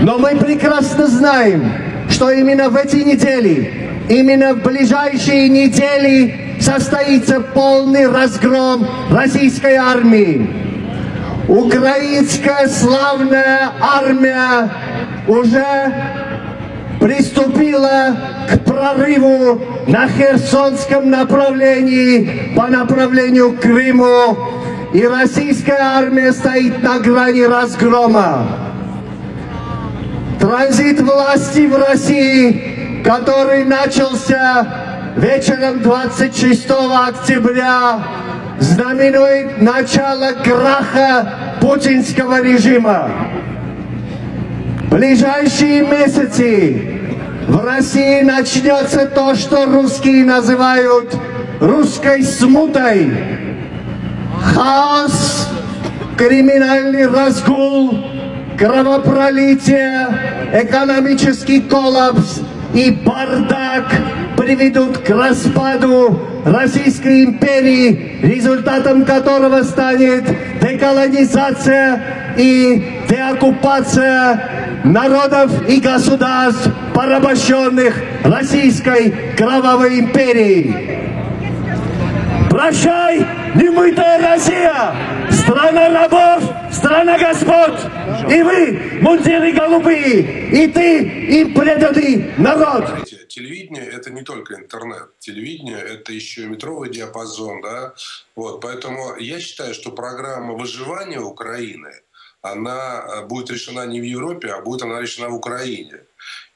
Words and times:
Но 0.00 0.18
мы 0.18 0.36
прекрасно 0.36 1.08
знаем, 1.08 1.72
что 2.08 2.30
именно 2.30 2.70
в 2.70 2.76
эти 2.76 2.96
недели, 2.96 4.06
именно 4.08 4.54
в 4.54 4.62
ближайшие 4.62 5.48
недели 5.48 6.56
состоится 6.60 7.40
полный 7.40 8.08
разгром 8.08 8.86
российской 9.10 9.74
армии. 9.74 10.48
Украинская 11.48 12.68
славная 12.68 13.72
армия 13.80 14.70
уже 15.26 15.92
приступила 17.00 18.16
к 18.50 18.64
прорыву 18.64 19.60
на 19.88 20.08
Херсонском 20.08 21.10
направлении 21.10 22.54
по 22.54 22.68
направлению 22.68 23.52
к 23.52 23.62
Крыму, 23.62 24.36
и 24.92 25.06
российская 25.06 25.80
армия 25.80 26.32
стоит 26.32 26.82
на 26.82 26.98
грани 26.98 27.42
разгрома. 27.42 28.68
Транзит 30.40 31.00
власти 31.00 31.66
в 31.66 31.76
России, 31.76 33.02
который 33.04 33.64
начался 33.64 35.12
вечером 35.16 35.82
26 35.82 36.70
октября, 36.70 38.00
знаменует 38.60 39.60
начало 39.60 40.32
краха 40.44 41.56
путинского 41.60 42.40
режима. 42.40 43.10
В 44.84 44.94
ближайшие 44.94 45.82
месяцы 45.82 47.00
в 47.48 47.64
России 47.64 48.22
начнется 48.22 49.06
то, 49.06 49.34
что 49.34 49.66
русские 49.66 50.24
называют 50.24 51.16
русской 51.60 52.22
смутой. 52.22 53.12
Хаос, 54.40 55.48
криминальный 56.16 57.08
разгул, 57.08 58.17
кровопролитие, 58.58 60.08
экономический 60.52 61.60
коллапс 61.60 62.40
и 62.74 62.90
бардак 62.90 63.84
приведут 64.36 64.98
к 64.98 65.10
распаду 65.10 66.20
Российской 66.44 67.24
империи, 67.24 68.18
результатом 68.22 69.04
которого 69.04 69.62
станет 69.62 70.24
деколонизация 70.60 72.34
и 72.36 73.04
деоккупация 73.08 74.82
народов 74.84 75.68
и 75.68 75.80
государств, 75.80 76.68
порабощенных 76.94 77.94
Российской 78.24 79.14
кровавой 79.36 80.00
империей. 80.00 80.74
Прощай, 82.50 83.24
немытая 83.54 84.20
Россия! 84.20 85.17
Страна 85.32 85.88
рабов, 85.90 86.42
страна 86.72 87.18
господ! 87.18 87.80
И 88.30 88.42
вы, 88.42 89.00
мундиры 89.00 89.52
голубые, 89.52 90.50
и 90.50 90.66
ты, 90.68 91.02
им 91.40 91.54
преданный 91.54 92.34
народ! 92.38 93.08
телевидение– 93.38 93.84
это 93.92 94.10
не 94.10 94.22
только 94.22 94.54
интернет. 94.54 95.18
Телевидение– 95.20 95.78
это 95.78 96.12
еще 96.12 96.42
и 96.42 96.46
метровый 96.46 96.90
диапазон. 96.90 97.60
Да? 97.62 97.94
Вот, 98.34 98.60
поэтому 98.60 99.16
я 99.16 99.40
считаю, 99.40 99.74
что 99.74 99.92
программа 99.92 100.54
выживания 100.54 101.20
Украины, 101.20 101.92
она 102.42 103.04
э, 103.04 103.26
будет 103.26 103.50
решена 103.50 103.86
не 103.86 104.00
в 104.00 104.04
Европе, 104.04 104.48
а 104.48 104.60
будет 104.60 104.82
она 104.82 105.00
решена 105.00 105.28
в 105.28 105.34
Украине. 105.34 106.02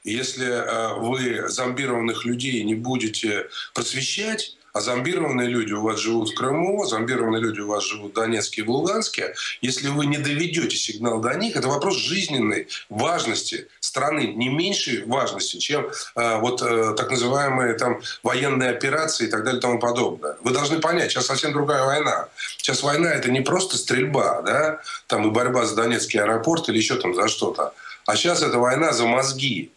И 0.05 0.13
если 0.13 0.47
э, 0.47 0.95
вы 0.99 1.49
зомбированных 1.49 2.25
людей 2.25 2.63
не 2.65 2.75
будете 2.75 3.49
просвещать, 3.75 4.57
а 4.73 4.81
зомбированные 4.81 5.49
люди 5.49 5.73
у 5.73 5.83
вас 5.83 6.01
живут 6.01 6.31
в 6.31 6.35
Крыму, 6.35 6.85
зомбированные 6.87 7.43
люди 7.43 7.61
у 7.61 7.69
вас 7.69 7.85
живут 7.85 8.13
в 8.13 8.15
Донецке 8.15 8.63
и 8.63 8.65
в 8.65 8.71
Луганске. 8.71 9.35
Если 9.61 9.89
вы 9.89 10.07
не 10.07 10.19
доведете 10.19 10.77
сигнал 10.77 11.21
до 11.21 11.35
них, 11.35 11.57
это 11.57 11.69
вопрос 11.69 11.97
жизненной 11.97 12.69
важности 12.89 13.69
страны, 13.81 14.33
не 14.35 14.49
меньшей 14.49 15.05
важности, 15.05 15.59
чем 15.59 15.91
э, 16.17 16.39
вот 16.39 16.63
э, 16.63 16.95
так 16.97 17.11
называемые 17.11 17.75
там 17.75 18.01
военные 18.23 18.71
операции 18.71 19.27
и 19.27 19.31
так 19.31 19.45
далее 19.45 19.59
и 19.59 19.63
тому 19.63 19.79
подобное. 19.79 20.37
Вы 20.43 20.53
должны 20.53 20.81
понять, 20.81 21.13
сейчас 21.13 21.27
совсем 21.27 21.53
другая 21.53 21.85
война. 21.85 22.29
Сейчас 22.57 22.83
война 22.83 23.11
это 23.11 23.31
не 23.31 23.41
просто 23.41 23.77
стрельба, 23.77 24.43
да, 24.43 24.81
там 25.07 25.29
и 25.29 25.31
борьба 25.31 25.67
за 25.67 25.77
Донецкий 25.77 26.21
аэропорт 26.21 26.69
или 26.69 26.79
еще 26.79 26.97
там 26.97 27.15
за 27.15 27.29
что-то. 27.29 27.75
А 28.07 28.17
сейчас 28.17 28.43
это 28.43 28.59
война 28.59 28.93
за 28.93 29.05
мозги. 29.07 29.71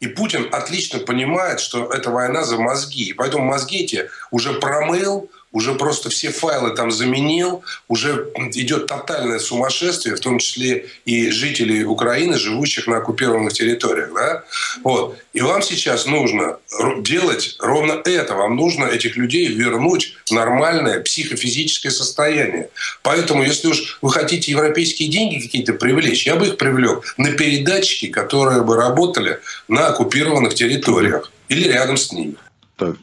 И 0.00 0.08
Путин 0.08 0.48
отлично 0.50 0.98
понимает, 0.98 1.60
что 1.60 1.92
это 1.92 2.10
война 2.10 2.42
за 2.42 2.56
мозги. 2.58 3.10
И 3.10 3.12
поэтому 3.12 3.44
мозги 3.44 3.84
эти 3.84 4.08
уже 4.30 4.54
промыл, 4.54 5.30
уже 5.52 5.74
просто 5.74 6.10
все 6.10 6.30
файлы 6.30 6.70
там 6.70 6.90
заменил, 6.90 7.62
уже 7.88 8.28
идет 8.54 8.86
тотальное 8.86 9.38
сумасшествие, 9.38 10.14
в 10.14 10.20
том 10.20 10.38
числе 10.38 10.86
и 11.04 11.30
жителей 11.30 11.84
Украины, 11.84 12.38
живущих 12.38 12.86
на 12.86 12.98
оккупированных 12.98 13.52
территориях. 13.52 14.12
Да? 14.14 14.44
Вот. 14.84 15.18
И 15.32 15.40
вам 15.40 15.62
сейчас 15.62 16.06
нужно 16.06 16.58
делать 17.00 17.56
ровно 17.58 18.00
это. 18.04 18.34
Вам 18.34 18.56
нужно 18.56 18.84
этих 18.84 19.16
людей 19.16 19.48
вернуть 19.48 20.14
в 20.24 20.30
нормальное 20.30 21.00
психофизическое 21.00 21.90
состояние. 21.90 22.70
Поэтому, 23.02 23.42
если 23.42 23.68
уж 23.68 23.98
вы 24.02 24.10
хотите 24.10 24.52
европейские 24.52 25.08
деньги 25.08 25.40
какие-то 25.40 25.72
привлечь, 25.72 26.26
я 26.26 26.36
бы 26.36 26.46
их 26.46 26.56
привлек 26.58 27.14
на 27.16 27.32
передатчики, 27.32 28.06
которые 28.06 28.62
бы 28.62 28.76
работали 28.76 29.40
на 29.66 29.88
оккупированных 29.88 30.54
территориях 30.54 31.32
или 31.48 31.68
рядом 31.68 31.96
с 31.96 32.12
ними. 32.12 32.36
Так, 32.76 32.96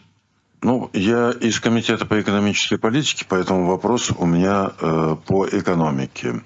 ну, 0.62 0.90
я 0.94 1.32
из 1.32 1.60
Комитета 1.60 2.06
по 2.06 2.20
экономической 2.20 2.78
политике, 2.78 3.26
поэтому 3.28 3.68
вопрос 3.68 4.12
у 4.18 4.26
меня 4.26 4.72
э, 4.80 5.16
по 5.26 5.48
экономике. 5.48 6.42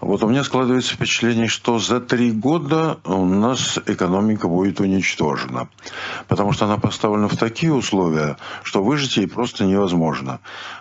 Вот 0.00 0.22
у 0.22 0.28
меня 0.28 0.44
складывается 0.44 0.92
впечатление, 0.92 1.48
что 1.48 1.78
за 1.78 2.00
три 2.00 2.30
года 2.30 2.98
у 3.04 3.24
нас 3.24 3.78
экономика 3.86 4.46
будет 4.46 4.78
уничтожена. 4.78 5.68
Потому 6.28 6.52
что 6.52 6.66
она 6.66 6.76
поставлена 6.76 7.28
в 7.28 7.36
такие 7.36 7.72
условия, 7.72 8.36
что 8.62 8.82
выжить 8.82 9.16
ей 9.16 9.26
просто 9.26 9.64
невозможно. 9.64 10.40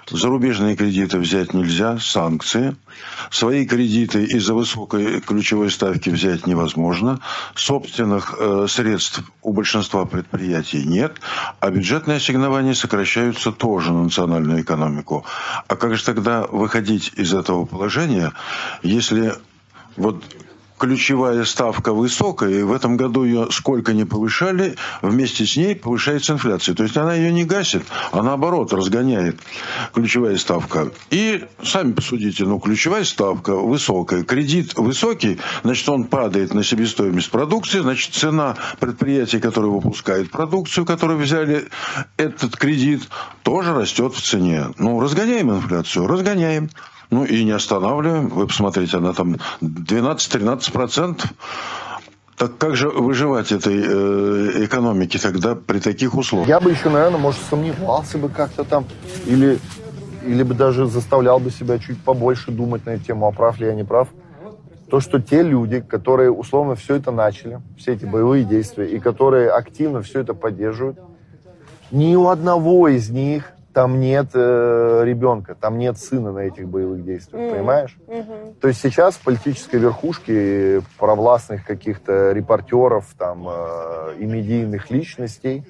Зарубежные 0.09 0.75
кредиты 0.75 1.17
взять 1.17 1.53
нельзя, 1.53 1.97
санкции. 1.97 2.75
Свои 3.31 3.65
кредиты 3.65 4.25
из-за 4.25 4.53
высокой 4.53 5.21
ключевой 5.21 5.71
ставки 5.71 6.09
взять 6.09 6.45
невозможно. 6.45 7.21
Собственных 7.55 8.35
э, 8.37 8.67
средств 8.67 9.23
у 9.41 9.53
большинства 9.53 10.05
предприятий 10.05 10.83
нет. 10.83 11.21
А 11.61 11.69
бюджетные 11.69 12.17
ассигнования 12.17 12.73
сокращаются 12.73 13.53
тоже 13.53 13.93
на 13.93 14.03
национальную 14.03 14.61
экономику. 14.61 15.25
А 15.67 15.75
как 15.77 15.95
же 15.95 16.03
тогда 16.03 16.43
выходить 16.43 17.13
из 17.15 17.33
этого 17.33 17.65
положения, 17.65 18.33
если 18.83 19.04
если 19.11 19.33
вот 19.97 20.23
ключевая 20.77 21.45
ставка 21.45 21.93
высокая, 21.93 22.49
и 22.49 22.63
в 22.63 22.73
этом 22.73 22.97
году 22.97 23.23
ее 23.23 23.47
сколько 23.49 23.93
не 23.93 24.03
повышали, 24.03 24.75
вместе 25.01 25.45
с 25.45 25.55
ней 25.55 25.73
повышается 25.73 26.33
инфляция. 26.33 26.75
То 26.75 26.83
есть 26.83 26.97
она 26.97 27.13
ее 27.13 27.31
не 27.31 27.45
гасит, 27.45 27.83
а 28.11 28.21
наоборот 28.21 28.73
разгоняет 28.73 29.39
ключевая 29.93 30.37
ставка. 30.37 30.91
И 31.11 31.45
сами 31.63 31.93
посудите, 31.93 32.43
ну 32.43 32.59
ключевая 32.59 33.05
ставка 33.05 33.55
высокая, 33.55 34.23
кредит 34.23 34.73
высокий, 34.75 35.39
значит 35.63 35.87
он 35.87 36.05
падает 36.05 36.53
на 36.53 36.63
себестоимость 36.63 37.31
продукции, 37.31 37.79
значит 37.79 38.13
цена 38.13 38.57
предприятий, 38.79 39.39
которые 39.39 39.71
выпускают 39.71 40.29
продукцию, 40.29 40.85
которые 40.85 41.17
взяли 41.17 41.69
этот 42.17 42.57
кредит, 42.57 43.07
тоже 43.43 43.73
растет 43.73 44.13
в 44.13 44.21
цене. 44.21 44.65
Ну 44.77 44.99
разгоняем 44.99 45.51
инфляцию, 45.51 46.07
разгоняем. 46.07 46.69
Ну 47.09 47.25
и 47.25 47.43
не 47.43 47.51
останавливаем. 47.51 48.29
Вы 48.29 48.47
посмотрите, 48.47 48.97
она 48.97 49.13
там 49.13 49.37
12-13%. 49.61 51.21
Так 52.37 52.57
как 52.57 52.75
же 52.75 52.89
выживать 52.89 53.53
этой 53.53 53.81
э, 53.81 54.65
экономике 54.65 55.19
тогда 55.19 55.55
при 55.55 55.79
таких 55.79 56.15
условиях? 56.15 56.49
Я 56.49 56.59
бы 56.59 56.71
еще, 56.71 56.89
наверное, 56.89 57.19
может, 57.19 57.39
сомневался 57.49 58.17
бы 58.17 58.27
как-то 58.27 58.65
там. 58.65 58.85
Или, 59.25 59.57
или 60.25 60.43
бы 60.43 60.53
даже 60.53 60.85
заставлял 60.87 61.39
бы 61.39 61.49
себя 61.49 61.79
чуть 61.79 62.01
побольше 62.01 62.51
думать 62.51 62.85
на 62.85 62.91
эту 62.91 63.05
тему, 63.05 63.27
а 63.27 63.31
прав 63.31 63.57
ли 63.59 63.67
я, 63.67 63.73
не 63.73 63.85
прав. 63.85 64.09
То, 64.89 64.99
что 64.99 65.19
те 65.19 65.43
люди, 65.43 65.79
которые 65.79 66.29
условно 66.29 66.75
все 66.75 66.95
это 66.95 67.11
начали, 67.11 67.61
все 67.77 67.93
эти 67.93 68.05
боевые 68.05 68.43
действия, 68.43 68.85
и 68.85 68.99
которые 68.99 69.49
активно 69.49 70.01
все 70.01 70.19
это 70.19 70.33
поддерживают, 70.33 70.99
ни 71.91 72.15
у 72.15 72.27
одного 72.27 72.89
из 72.89 73.09
них 73.09 73.53
там 73.75 73.99
нет 73.99 74.27
э, 74.33 75.01
ребенка, 75.03 75.53
там 75.53 75.77
нет 75.77 75.97
сына 75.97 76.31
на 76.31 76.39
этих 76.39 76.65
боевых 76.65 77.03
действиях, 77.03 77.41
mm-hmm. 77.41 77.55
понимаешь? 77.55 77.97
Mm-hmm. 78.07 78.55
То 78.61 78.69
есть 78.69 78.79
сейчас 78.79 79.15
в 79.15 79.19
политической 79.19 79.75
верхушке 79.75 80.81
провластных 80.97 81.65
каких-то 81.65 82.31
репортеров 82.31 83.13
там 83.17 83.45
э, 83.49 84.15
и 84.19 84.25
медийных 84.25 84.89
личностей, 84.91 85.65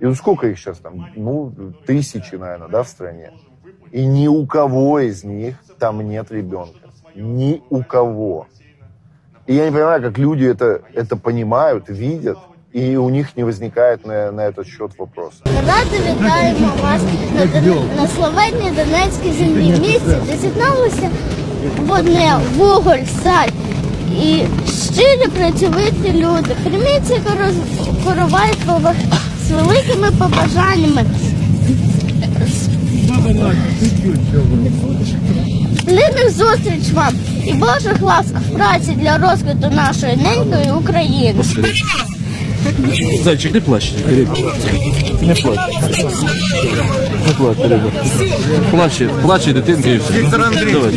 и 0.00 0.06
ну 0.06 0.14
сколько 0.14 0.46
их 0.46 0.58
сейчас 0.58 0.78
там? 0.78 1.10
Ну, 1.16 1.52
тысячи, 1.86 2.34
наверное, 2.34 2.68
да, 2.68 2.82
в 2.82 2.88
стране. 2.88 3.30
И 3.92 4.06
ни 4.06 4.26
у 4.26 4.46
кого 4.46 5.00
из 5.00 5.22
них 5.22 5.56
там 5.78 6.00
нет 6.00 6.32
ребенка. 6.32 6.88
Ни 7.14 7.62
у 7.68 7.84
кого. 7.84 8.46
И 9.44 9.54
я 9.54 9.66
не 9.66 9.70
понимаю, 9.70 10.00
как 10.00 10.16
люди 10.16 10.46
это, 10.46 10.80
это 10.94 11.18
понимают, 11.18 11.90
видят, 11.90 12.38
и 12.74 12.96
у 12.96 13.08
них 13.08 13.36
не 13.36 13.44
возникает 13.44 14.04
на, 14.04 14.32
на 14.32 14.40
этот 14.40 14.66
счет 14.66 14.90
вопрос. 14.98 15.34
Рада 15.44 15.96
вітаємо 16.10 16.72
вас 16.82 17.02
на, 17.34 18.02
на 18.02 18.08
славетній 18.08 18.70
Донецькій 18.70 19.32
землі. 19.32 19.80
Місці, 19.80 20.16
де 20.26 20.36
з'єдналося 20.36 21.10
водне, 21.78 22.38
вуголь, 22.56 23.04
саль 23.22 23.48
і 24.22 24.42
щирі 24.92 25.28
працьовиті 25.28 26.12
люди. 26.12 26.56
Прийміться 26.64 27.20
керувати 28.04 28.96
з 29.46 29.50
великими 29.50 30.10
побажаннями. 30.10 31.04
Плідних 35.84 36.30
зустріч 36.30 36.92
вам 36.92 37.14
і 37.46 37.54
Божих 37.54 38.00
ласк 38.00 38.34
в 38.50 38.56
праці 38.56 38.92
для 38.96 39.18
розквіту 39.18 39.70
нашої 39.70 40.16
ненької 40.16 40.70
України. 40.80 41.34
Зайчик, 43.23 43.53
не 43.53 43.61
плач, 43.61 43.93
Кирилл. 44.09 44.27
Не 45.21 45.35
плач. 45.35 45.59
Не 47.27 47.33
плач, 47.37 47.57
Кирилл. 47.57 47.79
Плаче, 48.71 49.09
плаче 49.21 49.53
дитинка 49.53 49.89
і 49.89 49.97
все. 49.97 50.13
Віктор 50.13 50.41
Андрійович. 50.41 50.95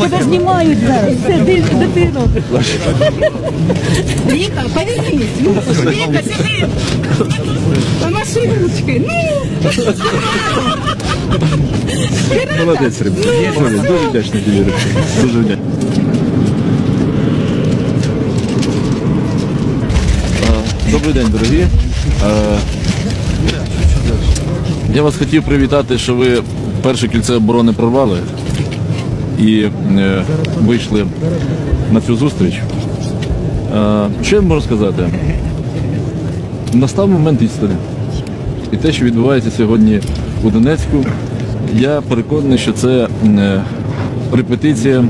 Тебе 0.00 0.22
знімають 0.22 0.78
зараз. 0.78 1.14
Це 1.26 1.32
дитину. 1.38 1.80
дитину. 1.80 2.28
Віка, 4.32 4.64
повернись. 4.74 5.24
Віка, 5.86 6.22
сиди. 6.22 6.66
Помаши 8.02 8.50
ручки. 8.62 9.02
Ну. 9.08 9.48
Молодець, 12.58 13.02
Рим. 13.02 13.14
Молодець, 13.54 13.80
Дуже 13.80 14.08
вдячний 14.08 14.42
тобі, 14.42 14.58
Рим. 14.58 14.72
Дуже 15.22 15.38
вдячний. 15.38 15.58
Добрий 20.93 21.13
день, 21.13 21.27
дорогі. 21.31 21.59
Е, 21.61 21.67
Я 24.93 25.01
вас 25.01 25.15
хотів 25.15 25.43
привітати, 25.43 25.97
що 25.97 26.15
ви 26.15 26.43
перше 26.81 27.07
кільце 27.07 27.33
оборони 27.33 27.73
прорвали 27.73 28.17
і 29.39 29.65
е, 29.97 30.23
вийшли 30.61 31.05
на 31.91 32.01
цю 32.01 32.15
зустріч. 32.15 32.53
Е, 33.75 34.07
Що 34.23 34.35
я 34.35 34.41
можу 34.41 34.61
сказати? 34.61 35.09
Настав 36.73 37.09
момент 37.09 37.41
істини. 37.41 37.75
І 38.71 38.77
те, 38.77 38.91
що 38.91 39.05
відбувається 39.05 39.51
сьогодні 39.51 39.99
у 40.43 40.49
Донецьку, 40.49 41.05
я 41.75 42.01
переконаний, 42.01 42.57
що 42.57 42.71
це 42.73 43.07
репетиція 44.33 45.03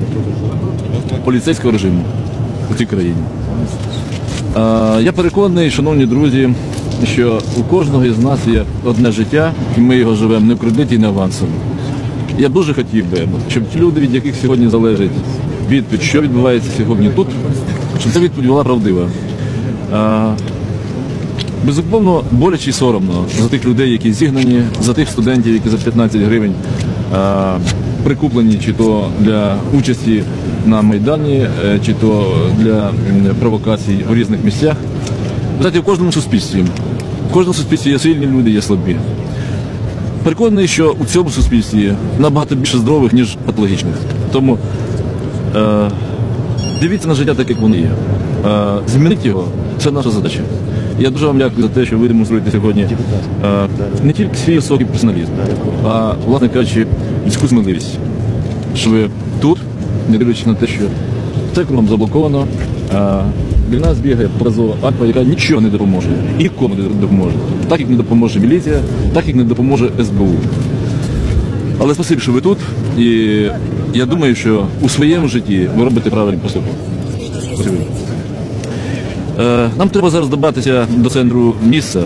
поліцейського 1.25 1.71
режиму 1.71 2.03
у 2.71 2.74
цій 2.74 2.86
країні. 2.86 3.24
Е, 4.57 5.01
Я 5.03 5.11
переконаний, 5.11 5.71
шановні 5.71 6.05
друзі, 6.05 6.50
що 7.13 7.41
у 7.57 7.63
кожного 7.63 8.05
із 8.05 8.19
нас 8.19 8.39
є 8.47 8.63
одне 8.85 9.11
життя, 9.11 9.53
і 9.77 9.81
ми 9.81 9.95
його 9.97 10.15
живемо 10.15 10.45
не 10.45 10.53
в 10.53 10.59
кредиті 10.59 10.97
не 10.97 11.07
авансово. 11.07 11.51
Я 12.38 12.50
дуже 12.50 12.73
хотів 12.73 13.05
би, 13.11 13.17
щоб 13.50 13.63
ті 13.69 13.79
люди, 13.79 14.01
від 14.01 14.13
яких 14.15 14.35
сьогодні 14.35 14.67
залежить 14.67 15.11
відповідь, 15.69 16.01
що 16.01 16.21
відбувається 16.21 16.69
сьогодні 16.77 17.09
тут, 17.15 17.27
щоб 18.00 18.11
ця 18.13 18.19
відповідь 18.19 18.47
була 18.50 18.63
правдива. 18.63 19.07
Е, 19.94 20.33
Безумовно, 21.65 22.23
боляче 22.31 22.69
і 22.69 22.73
соромно 22.73 23.25
за 23.39 23.47
тих 23.47 23.65
людей, 23.65 23.91
які 23.91 24.13
зігнані, 24.13 24.61
за 24.81 24.94
тих 24.94 25.09
студентів, 25.09 25.53
які 25.53 25.69
за 25.69 25.77
15 25.77 26.21
гривень 26.21 26.53
е, 27.13 27.17
прикуплені 28.03 28.59
чи 28.65 28.73
то 28.73 29.07
для 29.19 29.55
участі 29.79 30.23
на 30.65 30.81
Майдані, 30.81 31.48
е, 31.65 31.80
чи 31.86 31.94
то 31.94 32.36
для 32.57 32.92
провокацій 33.39 33.98
у 34.12 34.15
різних 34.15 34.44
місцях. 34.44 34.75
Знаєте, 35.57 35.80
в 35.80 35.83
кожному 35.83 36.12
суспільстві, 36.12 36.65
в 37.30 37.33
кожному 37.33 37.54
суспільстві 37.54 37.92
є 37.92 38.00
сильні 38.00 38.25
люди, 38.25 38.51
є 38.51 38.62
слабі. 38.62 38.95
Переконаний, 40.24 40.68
що 40.68 40.95
у 41.00 41.06
цьому 41.06 41.30
суспільстві 41.30 41.94
набагато 42.19 42.56
більше 42.56 42.77
здорових, 42.77 43.13
ніж 43.13 43.38
патологічних. 43.45 43.95
Тому 44.31 44.57
е, 45.56 45.89
дивіться 46.81 47.07
на 47.07 47.13
життя 47.13 47.33
так, 47.33 47.50
як 47.50 47.60
воно 47.60 47.75
є. 47.75 47.92
Е, 48.48 48.74
змінити 48.88 49.27
його 49.27 49.48
це 49.80 49.92
наша 49.92 50.10
задача. 50.10 50.39
Я 51.00 51.10
дуже 51.10 51.27
вам 51.27 51.38
дякую 51.38 51.62
за 51.62 51.69
те, 51.69 51.86
що 51.86 51.98
ви 51.98 52.07
демонструєте 52.07 52.51
сьогодні 52.51 52.88
е, 53.44 53.68
не 54.04 54.13
тільки 54.13 54.36
свій 54.36 54.56
високий 54.56 54.86
персоналізм, 54.86 55.31
а, 55.88 56.13
власне 56.27 56.50
кажучи, 56.50 56.88
людську 57.25 57.48
сміливість. 57.48 57.98
Що 58.75 58.89
ви 58.89 59.10
не 60.09 60.17
дивлячись 60.17 60.45
на 60.45 60.53
те, 60.53 60.67
що 60.67 60.83
вам 61.69 61.88
заблоковано, 61.88 62.47
е, 62.94 63.19
для 63.69 63.79
нас 63.79 64.00
бігає 64.00 64.29
прозова 64.39 64.75
армія, 64.81 65.05
яка 65.07 65.23
нічого 65.23 65.61
не 65.61 65.69
допоможе. 65.69 66.07
І 66.39 66.44
нікому 66.44 66.75
не 66.75 66.83
допоможе. 66.83 67.35
Так 67.67 67.79
як 67.79 67.89
не 67.89 67.95
допоможе 67.95 68.39
міліція, 68.39 68.79
так 69.13 69.27
як 69.27 69.35
не 69.35 69.44
допоможе 69.44 69.89
СБУ. 70.03 70.29
Але 71.79 71.94
спасибі, 71.94 72.21
що 72.21 72.31
ви 72.31 72.41
тут, 72.41 72.57
і 72.97 73.03
я 73.94 74.05
думаю, 74.05 74.35
що 74.35 74.65
у 74.81 74.89
своєму 74.89 75.27
житті 75.27 75.69
ви 75.77 75.83
робите 75.83 76.09
правильні 76.09 76.38
поступки. 76.38 76.71
Е, 79.39 79.69
Нам 79.77 79.89
треба 79.89 80.09
зараз 80.09 80.29
добратися 80.29 80.88
до 80.97 81.09
центру 81.09 81.53
міста 81.63 82.03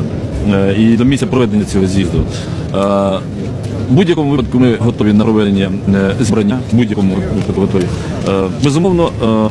е, 0.54 0.76
і 0.80 0.98
до 0.98 1.06
місця 1.06 1.28
проведення 1.28 1.66
цього 1.66 1.88
з'їзду. 1.88 2.24
В 3.90 3.94
будь-якому 3.94 4.32
випадку 4.32 4.60
ми 4.60 4.76
готові 4.76 5.14
на 5.14 5.24
проведення 5.24 5.72
е, 5.96 6.16
в 6.72 6.76
будь-якому 6.76 7.16
випадку 7.16 7.62
готові. 7.62 7.84
Е, 8.28 8.44
Безумовно, 8.64 9.12
е, 9.24 9.50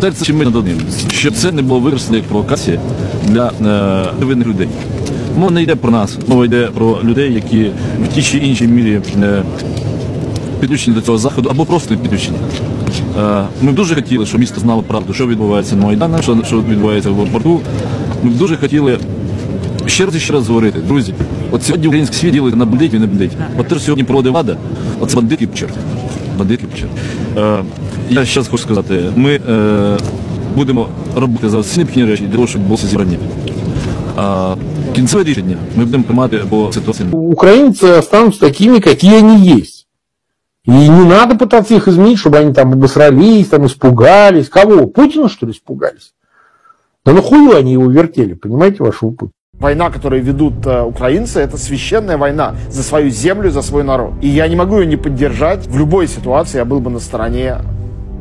серце 0.00 0.32
ми 0.32 0.44
над 0.44 0.56
одним, 0.56 0.78
щоб 1.12 1.34
це 1.34 1.52
не 1.52 1.62
було 1.62 1.80
використано 1.80 2.16
як 2.16 2.26
провокація 2.26 2.80
для 3.28 3.52
невинних 4.20 4.48
людей. 4.48 4.68
Мова 5.38 5.50
не 5.50 5.62
йде 5.62 5.74
про 5.74 5.90
нас, 5.90 6.18
мова 6.28 6.44
йде 6.44 6.68
про 6.74 6.98
людей, 7.04 7.34
які 7.34 7.70
в 8.04 8.14
тій 8.14 8.22
чи 8.22 8.38
іншій 8.38 8.66
мірі 8.66 9.00
підключені 10.60 10.96
до 10.96 11.02
цього 11.02 11.18
заходу 11.18 11.48
або 11.50 11.64
просто 11.64 11.96
підключені. 11.96 12.36
Ми 13.62 13.72
б 13.72 13.74
дуже 13.74 13.94
хотіли, 13.94 14.26
щоб 14.26 14.40
місто 14.40 14.60
знало 14.60 14.82
правду, 14.82 15.12
що 15.12 15.26
відбувається 15.26 15.76
на 15.76 15.86
Майдані, 15.86 16.22
що 16.22 16.56
відбувається 16.56 17.10
в 17.10 17.20
аеропорту. 17.20 17.60
Ми 18.22 18.30
б 18.30 18.36
дуже 18.36 18.56
хотіли 18.56 18.98
ще 19.86 20.04
раз 20.04 20.16
і 20.16 20.20
ще 20.20 20.32
раз 20.32 20.48
говорити, 20.48 20.78
друзі. 20.88 21.14
От 21.51 21.63
сьогодні 21.63 21.87
український 21.87 22.19
світ 22.19 22.31
ділиться 22.33 22.57
на 22.57 22.65
бандитів 22.65 22.95
і 22.95 22.99
не 22.99 23.07
бандитів. 23.07 23.39
От 23.57 23.67
те, 23.67 23.75
що 23.75 23.83
сьогодні 23.83 24.03
проводить 24.03 24.31
влада, 24.33 24.57
от 24.99 25.09
це 25.09 25.15
бандит 25.15 25.41
і 25.41 25.47
чорт. 25.47 25.73
Бандит 26.37 26.59
і 26.75 26.79
чорт. 26.79 26.91
Е, 27.37 27.63
Я 28.09 28.25
ще 28.25 28.39
раз 28.39 28.47
хочу 28.47 28.63
сказати, 28.63 29.03
ми 29.15 29.39
е, 29.49 29.97
будемо 30.55 30.87
робити 31.15 31.49
зараз 31.49 31.65
всі 31.65 31.77
необхідні 31.79 32.09
речі 32.09 32.23
для 32.23 32.35
того, 32.35 32.47
щоб 32.47 32.61
було 32.61 32.77
зібрання. 32.77 33.17
А 34.17 34.55
кінцеве 34.95 35.23
рішення 35.23 35.57
ми 35.75 35.85
будемо 35.85 36.03
приймати 36.03 36.37
по 36.49 36.71
ситуації. 36.73 37.09
украинцы 37.11 37.99
останутся 37.99 38.39
такими, 38.39 38.79
какие 38.79 39.19
они 39.19 39.57
есть. 39.59 39.87
И 40.67 40.71
не 40.71 41.05
надо 41.05 41.35
пытаться 41.35 41.75
их 41.75 41.87
изменить, 41.87 42.19
чтобы 42.19 42.37
они 42.39 42.53
там 42.53 42.73
обосрались, 42.73 43.47
там 43.47 43.65
испугались. 43.65 44.49
Кого? 44.49 44.87
Путина, 44.87 45.29
что 45.29 45.45
ли, 45.45 45.51
испугались? 45.51 46.13
Да 47.05 47.13
ну 47.13 47.21
хую 47.21 47.55
они 47.55 47.73
его 47.73 47.89
вертели, 47.89 48.33
понимаете, 48.33 48.83
вашего 48.83 49.11
Путина? 49.11 49.31
Война, 49.62 49.90
которую 49.90 50.24
ведут 50.24 50.66
э, 50.66 50.82
украинцы, 50.82 51.38
это 51.38 51.56
священная 51.56 52.18
война 52.18 52.56
за 52.68 52.82
свою 52.82 53.10
землю, 53.10 53.48
за 53.52 53.62
свой 53.62 53.84
народ. 53.84 54.14
И 54.20 54.26
я 54.26 54.48
не 54.48 54.56
могу 54.56 54.80
ее 54.80 54.86
не 54.86 54.96
поддержать. 54.96 55.68
В 55.68 55.78
любой 55.78 56.08
ситуации 56.08 56.58
я 56.58 56.64
был 56.64 56.80
бы 56.80 56.90
на 56.90 56.98
стороне 56.98 57.58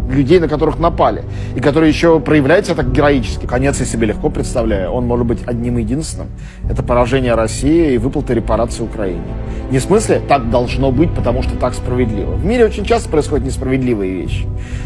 людей, 0.07 0.39
на 0.39 0.47
которых 0.47 0.77
напали, 0.77 1.23
и 1.55 1.59
которые 1.59 1.89
еще 1.89 2.19
проявляются 2.19 2.75
так 2.75 2.91
героически. 2.91 3.47
Конец 3.47 3.79
я 3.79 3.87
себе 3.87 4.05
легко 4.05 4.29
представляю. 4.29 4.91
Он 4.91 5.07
может 5.07 5.25
быть 5.25 5.39
одним 5.47 5.77
единственным. 5.77 6.27
Это 6.69 6.83
поражение 6.83 7.33
России 7.33 7.93
и 7.93 7.97
выплата 7.97 8.35
репарации 8.35 8.83
Украине. 8.83 9.23
Не 9.71 9.79
в 9.79 9.81
смысле 9.81 10.21
так 10.27 10.51
должно 10.51 10.91
быть, 10.91 11.11
потому 11.15 11.41
что 11.41 11.55
так 11.55 11.73
справедливо. 11.73 12.33
В 12.33 12.45
мире 12.45 12.65
очень 12.65 12.85
часто 12.85 13.09
происходят 13.09 13.47
несправедливые 13.47 14.13
вещи. 14.13 14.45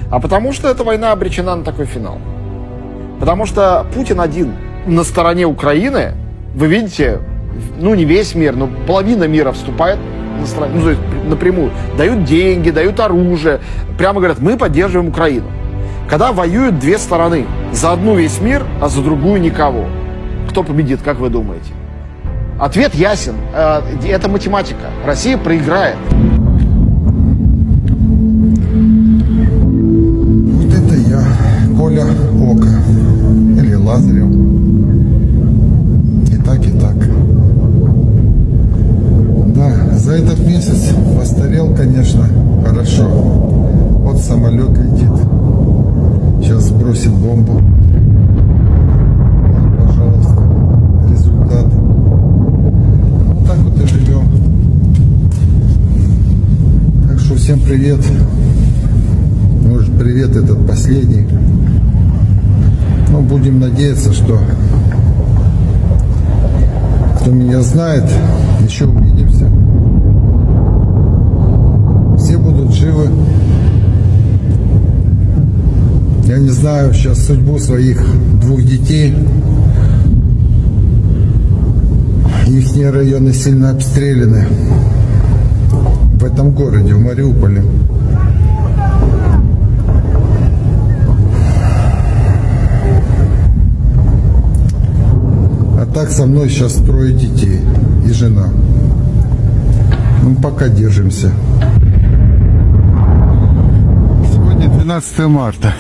А 0.10 0.22
потому 0.22 0.54
что 0.54 0.70
эта 0.70 0.86
война 0.86 1.12
обречена 1.12 1.58
на 1.58 1.66
такой 1.66 1.86
финал. 1.86 2.18
Потому 3.20 3.46
что 3.46 3.86
Путин 3.94 4.22
один 4.22 4.54
на 4.86 5.04
стороне 5.04 5.48
Украины, 5.48 6.14
вы 6.56 6.68
видите, 6.68 7.20
ну 7.80 7.94
не 7.94 8.06
весь 8.06 8.34
мир, 8.34 8.56
но 8.56 8.70
половина 8.88 9.26
мира 9.26 9.52
вступает 9.52 10.00
на 10.40 10.46
сторону, 10.48 10.76
ну, 10.76 10.82
то 10.82 10.90
есть 10.90 11.02
напрямую, 11.28 11.72
дают 11.98 12.24
деньги, 12.24 12.70
дают 12.72 13.00
оружие, 13.00 13.60
прямо 13.98 14.20
говорят, 14.20 14.40
мы 14.40 14.58
поддерживаем 14.58 15.10
Украину. 15.10 15.46
Когда 16.10 16.32
воюют 16.32 16.80
две 16.80 16.98
стороны, 16.98 17.46
за 17.74 17.92
одну 17.92 18.16
весь 18.16 18.40
мир, 18.40 18.64
а 18.82 18.90
за 18.90 19.02
другую 19.02 19.42
никого, 19.42 19.86
кто 20.50 20.64
победит, 20.64 21.02
как 21.04 21.20
вы 21.20 21.30
думаете? 21.30 21.72
Ответ 22.60 22.96
ясен, 22.96 23.36
Э, 23.54 23.82
это 24.08 24.30
математика. 24.30 24.90
Россия 25.06 25.38
проиграет. 25.38 25.98
Вот 30.54 30.74
это 30.74 30.96
я, 30.96 31.22
Коля 31.78 32.06
Ока, 32.50 32.70
или 33.62 33.74
Лазарев. 33.74 34.30
И 36.32 36.38
так, 36.44 36.66
и 36.66 36.72
так. 36.80 36.96
Да, 39.56 39.98
за 39.98 40.05
этот 40.16 40.40
месяц 40.40 40.92
постарел, 41.18 41.76
конечно, 41.76 42.26
хорошо. 42.66 43.04
Вот 43.06 44.18
самолет 44.20 44.70
летит. 44.70 45.12
Сейчас 46.42 46.66
сбросит 46.66 47.12
бомбу. 47.12 47.60
Пожалуйста, 49.78 50.42
результат. 51.10 51.66
Вот 53.26 53.48
так 53.48 53.58
вот 53.58 53.84
и 53.84 53.88
живем. 53.88 54.30
Так 57.10 57.20
что 57.20 57.36
всем 57.36 57.60
привет. 57.60 58.00
Может, 59.68 59.98
привет 59.98 60.36
этот 60.36 60.66
последний. 60.66 61.28
Но 63.12 63.22
будем 63.22 63.60
надеяться, 63.60 64.14
что 64.14 64.40
кто 67.20 67.32
меня 67.32 67.62
знает, 67.62 68.04
еще 68.62 68.86
увидимся. 68.86 69.50
Все 72.20 72.38
будут 72.38 72.74
живы. 72.96 73.10
Я 76.26 76.38
не 76.38 76.50
знаю 76.50 76.94
сейчас 76.94 77.26
судьбу 77.26 77.60
своих 77.60 78.02
двух 78.42 78.64
детей. 78.64 79.14
Их 82.48 82.94
районы 82.94 83.34
сильно 83.34 83.72
обстреляны 83.72 84.46
в 86.20 86.24
этом 86.24 86.52
городе, 86.52 86.94
в 86.94 87.02
Мариуполе. 87.02 87.64
А 95.78 95.86
так 95.94 96.10
со 96.10 96.26
мной 96.26 96.50
сейчас 96.50 96.74
трое 96.74 97.14
детей 97.14 97.60
и 98.06 98.12
жена. 98.12 98.48
Ну, 100.24 100.36
пока 100.36 100.70
держимся. 100.70 101.32
Сегодня 104.34 104.70
12 104.86 105.20
марта. 105.30 105.74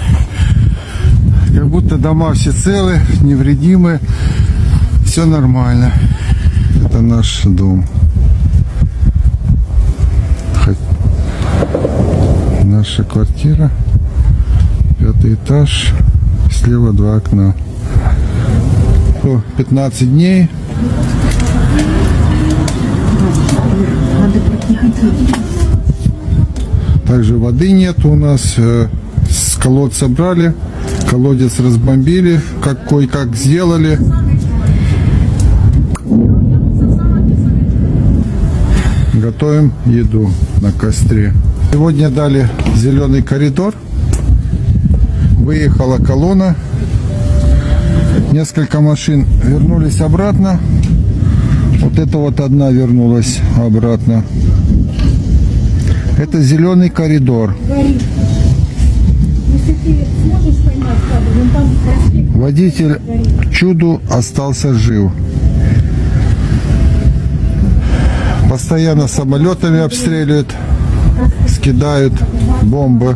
Как 1.54 1.68
будто 1.68 1.96
дома 1.96 2.34
все 2.34 2.52
целы, 2.52 3.00
невредимы, 3.22 4.00
все 5.06 5.26
нормально. 5.26 5.94
Это 6.84 7.02
наш 7.02 7.44
дом. 7.44 7.86
Наша 12.64 13.04
квартира. 13.04 13.70
Пятый 14.98 15.36
этаж. 15.36 15.94
Слева 16.52 16.92
два 16.92 17.18
окна. 17.18 17.54
О, 19.24 19.40
15 19.58 20.10
дней. 20.10 20.50
Также 27.08 27.38
воды 27.38 27.72
нет 27.72 28.04
у 28.06 28.16
нас. 28.16 28.56
э, 28.58 28.88
С 29.30 29.56
колодца 29.58 30.08
брали. 30.08 30.54
Колодец 31.10 31.60
разбомбили. 31.60 32.42
Как 32.64 32.88
кое-как 32.88 33.36
сделали. 33.36 33.98
Готовим 39.14 39.72
еду 39.86 40.30
на 40.62 40.72
костре. 40.72 41.34
Сегодня 41.72 42.10
дали 42.10 42.48
зеленый 42.76 43.22
коридор. 43.22 43.74
Выехала 45.40 45.98
колонна. 45.98 46.56
Несколько 48.32 48.82
машин 48.82 49.26
вернулись 49.44 50.02
обратно. 50.02 50.60
Вот 51.82 51.98
это 52.00 52.18
вот 52.18 52.40
одна 52.40 52.72
вернулась 52.72 53.40
обратно. 53.58 54.24
Это 56.28 56.42
зеленый 56.42 56.90
коридор. 56.90 57.56
Водитель 62.34 62.96
к 62.96 63.52
чуду 63.52 64.02
остался 64.10 64.74
жив. 64.74 65.12
Постоянно 68.50 69.08
самолетами 69.08 69.82
обстреливают, 69.82 70.48
скидают 71.48 72.14
бомбы. 72.64 73.16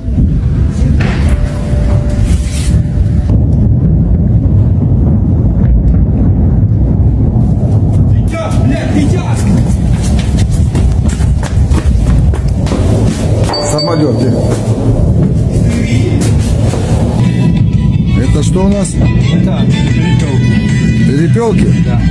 Перепелки. 21.39 21.67
Да. 21.85 22.01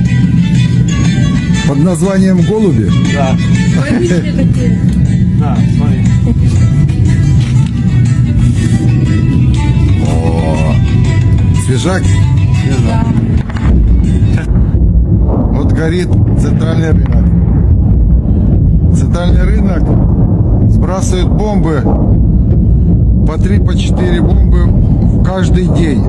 Под 1.69 1.79
названием 1.85 2.41
голуби? 2.43 2.91
Да. 3.13 3.37
Да, 5.39 5.57
смотри. 5.77 6.05
О, 10.07 10.75
свежак? 11.67 12.03
Свежак. 12.63 13.07
Вот 15.53 15.73
горит 15.73 16.09
центральный 16.41 16.93
рынок. 16.93 17.25
Центральный 18.97 19.45
рынок 19.45 19.83
сбрасывает 20.71 21.29
бомбы 21.29 21.83
по 23.27 23.39
3 23.39 23.59
по 23.61 23.77
4 23.77 24.23
бомбы 24.23 24.65
в 24.65 25.23
каждый 25.23 25.67
день. 25.77 26.03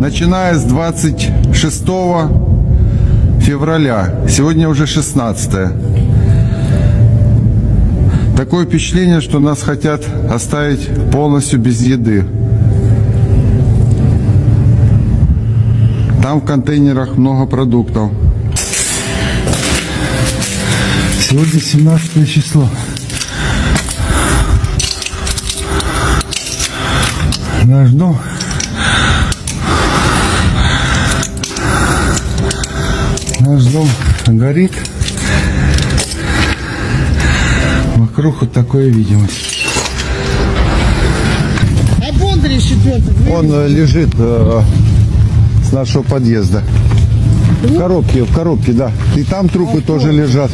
Начиная 0.00 0.54
с 0.54 0.64
26 0.64 1.84
февраля. 3.40 4.14
Сегодня 4.28 4.68
уже 4.68 4.86
16. 4.86 5.50
Такое 8.36 8.66
впечатление, 8.66 9.22
что 9.22 9.40
нас 9.40 9.62
хотят 9.62 10.04
оставить 10.30 10.88
полностью 11.10 11.58
без 11.58 11.80
еды. 11.80 12.24
Там 16.22 16.40
в 16.40 16.44
контейнерах 16.44 17.16
много 17.16 17.46
продуктов. 17.46 18.10
Сегодня 21.18 21.60
17 21.60 22.30
число. 22.30 22.68
Наш 27.64 27.90
дом. 27.90 28.18
Наш 33.40 33.64
дом 34.26 34.38
горит. 34.38 34.72
Вокруг 37.96 38.40
вот 38.40 38.52
такое 38.52 38.88
видимость. 38.88 39.66
А. 42.00 43.32
Он 43.32 43.50
э, 43.52 43.68
лежит 43.68 44.10
э, 44.18 44.62
с 45.68 45.72
нашего 45.72 46.02
подъезда. 46.02 46.62
В 47.62 47.78
коробке, 47.78 48.24
в 48.24 48.34
коробке, 48.34 48.72
да. 48.72 48.92
И 49.16 49.22
там 49.22 49.48
трупы 49.48 49.80
тоже 49.80 50.12
лежат. 50.12 50.50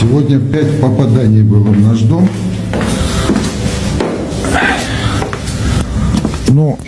Сегодня 0.00 0.38
пять 0.38 0.80
попаданий 0.80 1.42
было 1.42 1.70
в 1.70 1.80
наш 1.80 2.00
дом. 2.00 2.28
Ну, 6.48 6.78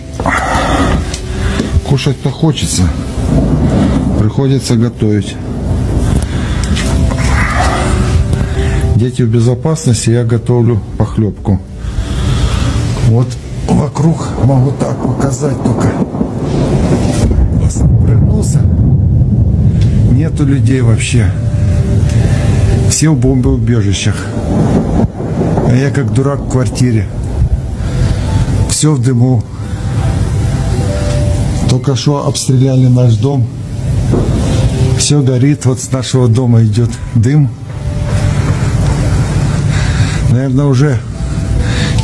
кушать-то 1.87 2.31
хочется. 2.31 2.83
Приходится 4.19 4.77
готовить. 4.77 5.37
Дети 9.01 9.23
в 9.23 9.31
безопасности, 9.31 10.11
я 10.11 10.25
готовлю 10.25 10.79
похлебку. 10.99 11.59
Вот 13.09 13.27
вокруг 13.67 14.29
могу 14.45 14.73
так 14.73 14.95
показать 15.03 15.57
только. 15.65 15.89
Я. 17.63 18.61
Нету 20.13 20.45
людей 20.45 20.83
вообще. 20.83 21.33
Все 22.91 23.09
в 23.09 23.19
бомбоубежищах. 23.19 24.17
А 25.67 25.75
я 25.75 25.91
как 25.91 26.13
дурак 26.13 26.41
в 26.41 26.51
квартире. 26.51 27.07
Все 28.69 28.93
в 28.93 29.03
дыму. 29.03 29.43
Только 31.71 31.97
что 31.97 32.27
обстреляли 32.27 32.89
наш 32.89 33.17
дом. 33.17 33.47
Все 34.99 35.23
горит. 35.23 35.65
Вот 35.65 35.81
с 35.81 35.91
нашего 35.91 36.29
дома 36.29 36.63
идет 36.65 36.91
дым. 37.15 37.49
Наверное, 40.41 40.65
уже 40.65 40.99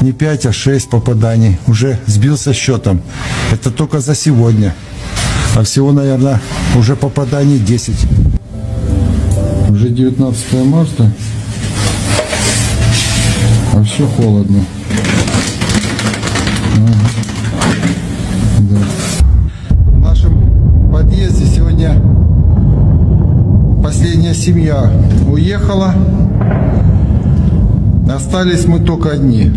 не 0.03 0.13
5, 0.13 0.45
а 0.45 0.53
6 0.53 0.91
попаданий. 0.91 1.57
Уже 1.67 1.99
сбился 2.05 2.53
счетом. 2.53 3.01
Это 3.51 3.71
только 3.71 4.01
за 4.01 4.15
сегодня. 4.15 4.75
А 5.57 5.63
всего, 5.63 5.91
наверное, 5.91 6.39
уже 6.77 6.97
попаданий 6.97 7.59
10. 7.59 7.95
Уже 9.71 9.89
19 9.89 10.67
марта. 10.67 11.11
А 13.73 13.83
все 13.85 14.07
холодно. 14.07 14.67
Да. 18.59 18.79
В 19.81 19.99
нашем 19.99 20.93
подъезде 20.93 21.47
сегодня 21.47 22.03
последняя 23.83 24.35
семья 24.35 24.93
уехала. 25.27 25.95
Остались 28.13 28.67
мы 28.67 28.81
только 28.81 29.11
одни. 29.11 29.51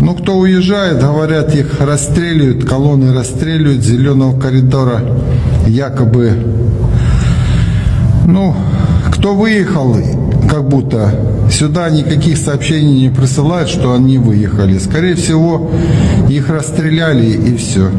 Ну, 0.00 0.14
кто 0.14 0.36
уезжает, 0.38 1.00
говорят, 1.00 1.54
их 1.54 1.80
расстреливают, 1.80 2.64
колонны 2.64 3.12
расстреливают, 3.12 3.82
зеленого 3.82 4.38
коридора 4.38 5.00
якобы. 5.66 6.32
Ну, 8.26 8.54
кто 9.12 9.34
выехал, 9.34 9.96
как 10.50 10.68
будто 10.68 11.14
сюда 11.50 11.88
никаких 11.90 12.36
сообщений 12.36 13.02
не 13.02 13.10
присылают, 13.10 13.68
что 13.68 13.94
они 13.94 14.18
выехали. 14.18 14.78
Скорее 14.78 15.14
всего, 15.14 15.70
их 16.28 16.48
расстреляли 16.48 17.26
и 17.26 17.56
все. 17.56 17.90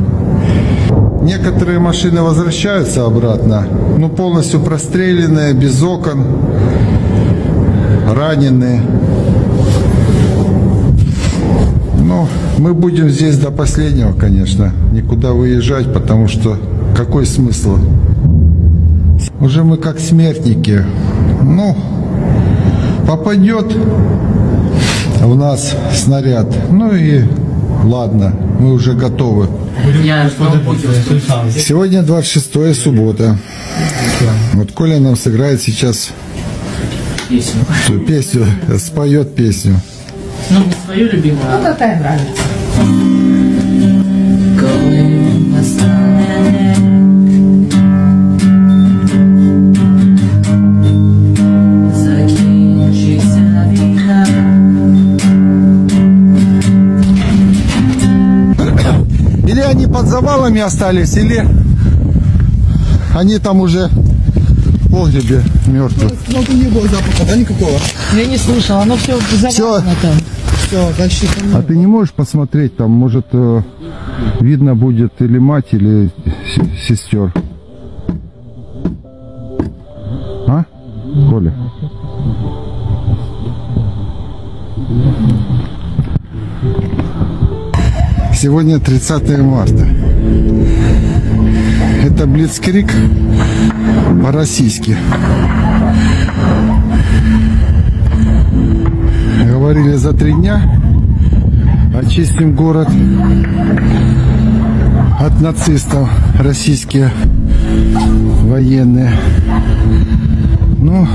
Некоторые 1.21 1.79
машины 1.79 2.21
возвращаются 2.21 3.05
обратно, 3.05 3.65
ну 3.97 4.09
полностью 4.09 4.59
простреленные, 4.59 5.53
без 5.53 5.81
окон, 5.81 6.25
раненые. 8.07 8.81
Ну, 11.99 12.27
мы 12.57 12.73
будем 12.73 13.09
здесь 13.09 13.37
до 13.37 13.51
последнего, 13.51 14.13
конечно, 14.13 14.71
никуда 14.91 15.31
выезжать, 15.33 15.91
потому 15.93 16.27
что 16.27 16.57
какой 16.95 17.25
смысл? 17.25 17.77
Уже 19.39 19.63
мы 19.63 19.77
как 19.77 19.99
смертники. 19.99 20.83
Ну, 21.41 21.75
попадет 23.07 23.75
в 25.21 25.35
нас 25.35 25.75
снаряд, 25.93 26.47
ну 26.69 26.93
и 26.93 27.23
ладно, 27.83 28.33
мы 28.59 28.73
уже 28.73 28.93
готовы. 28.93 29.47
Сегодня 31.57 32.03
26 32.03 32.81
суббота. 32.81 33.37
Вот 34.53 34.71
Коля 34.71 34.99
нам 34.99 35.15
сыграет 35.15 35.61
сейчас 35.61 36.11
песню, 37.29 37.63
песню 38.07 38.45
споет 38.77 39.35
песню. 39.35 39.79
Ну, 40.49 40.63
не 40.65 40.73
свою 40.85 41.09
любимую. 41.09 41.45
Ну, 41.51 41.63
какая 41.63 41.99
нравится. 41.99 42.43
Или 59.47 59.61
они 59.61 59.85
под 59.87 60.07
завалами 60.07 60.61
остались, 60.61 61.15
или 61.15 61.45
они 63.15 63.37
там 63.37 63.59
уже 63.59 63.89
погребе 64.93 65.43
мертвы. 65.65 66.15
Ну, 66.27 66.55
не 66.55 66.69
было 66.69 66.87
запаха, 66.87 67.25
да, 67.27 67.35
никакого? 67.35 67.79
Я 68.15 68.25
не 68.25 68.37
слышала, 68.37 68.83
оно 68.83 68.95
все 68.95 69.17
завалено 69.35 69.95
там. 70.01 70.13
Все, 70.67 70.91
дальше 70.97 71.25
А 71.53 71.61
ты 71.63 71.75
не 71.75 71.87
можешь 71.87 72.13
посмотреть, 72.13 72.77
там, 72.77 72.91
может, 72.91 73.25
э, 73.33 73.61
видно 74.39 74.75
будет 74.75 75.13
или 75.19 75.39
мать, 75.39 75.67
или 75.71 76.11
сестер? 76.87 77.33
А? 80.47 80.63
Коля? 81.29 81.53
Сегодня 88.35 88.79
30 88.79 89.39
марта. 89.39 89.87
Это 92.23 92.31
Блицкрик 92.31 92.89
по-российски. 94.23 94.95
Говорили 99.45 99.95
за 99.95 100.13
три 100.13 100.31
дня 100.31 100.79
очистим 101.93 102.55
город 102.55 102.87
от 105.19 105.41
нацистов, 105.41 106.09
российские 106.39 107.11
военные. 108.43 109.11
Ну, 110.79 111.05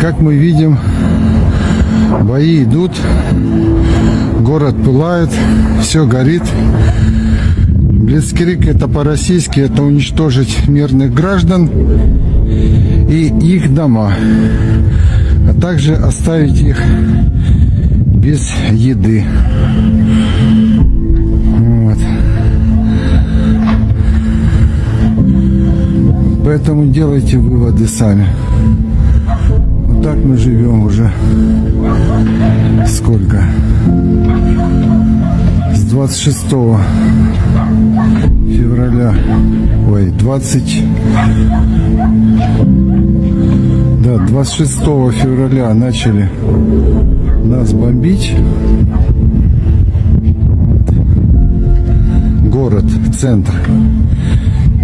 как 0.00 0.22
мы 0.22 0.36
видим, 0.36 0.78
бои 2.22 2.64
идут, 2.64 2.92
город 4.40 4.82
пылает, 4.82 5.28
все 5.82 6.06
горит. 6.06 6.44
Блицкрик 8.10 8.66
это 8.66 8.88
по-российски, 8.88 9.60
это 9.60 9.84
уничтожить 9.84 10.66
мирных 10.66 11.14
граждан 11.14 11.70
и 13.08 13.32
их 13.40 13.72
дома, 13.72 14.12
а 15.48 15.54
также 15.60 15.94
оставить 15.94 16.60
их 16.60 16.82
без 18.16 18.52
еды. 18.72 19.24
Вот. 21.56 21.98
Поэтому 26.44 26.86
делайте 26.86 27.38
выводы 27.38 27.86
сами. 27.86 28.26
Вот 29.86 30.02
так 30.02 30.16
мы 30.16 30.36
живем 30.36 30.82
уже. 30.82 31.12
Сколько? 32.88 33.44
С 35.90 35.92
26 35.92 36.40
февраля. 38.46 39.12
Ой, 39.90 40.12
20... 40.12 40.84
Да, 44.04 44.18
26 44.28 44.72
февраля 45.20 45.74
начали 45.74 46.30
нас 47.42 47.72
бомбить. 47.72 48.36
Город, 52.44 52.84
центр. 53.18 53.54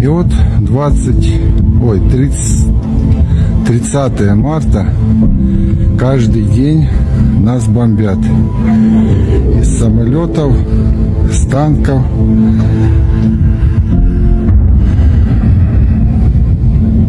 И 0.01 0.07
вот 0.07 0.27
20, 0.59 1.41
ой, 1.83 2.01
30, 2.11 2.65
30 3.65 4.35
марта 4.35 4.89
каждый 5.97 6.43
день 6.43 6.87
нас 7.41 7.67
бомбят. 7.67 8.19
Из 9.59 9.79
самолетов, 9.79 10.55
с 11.31 11.45
танков. 11.47 12.01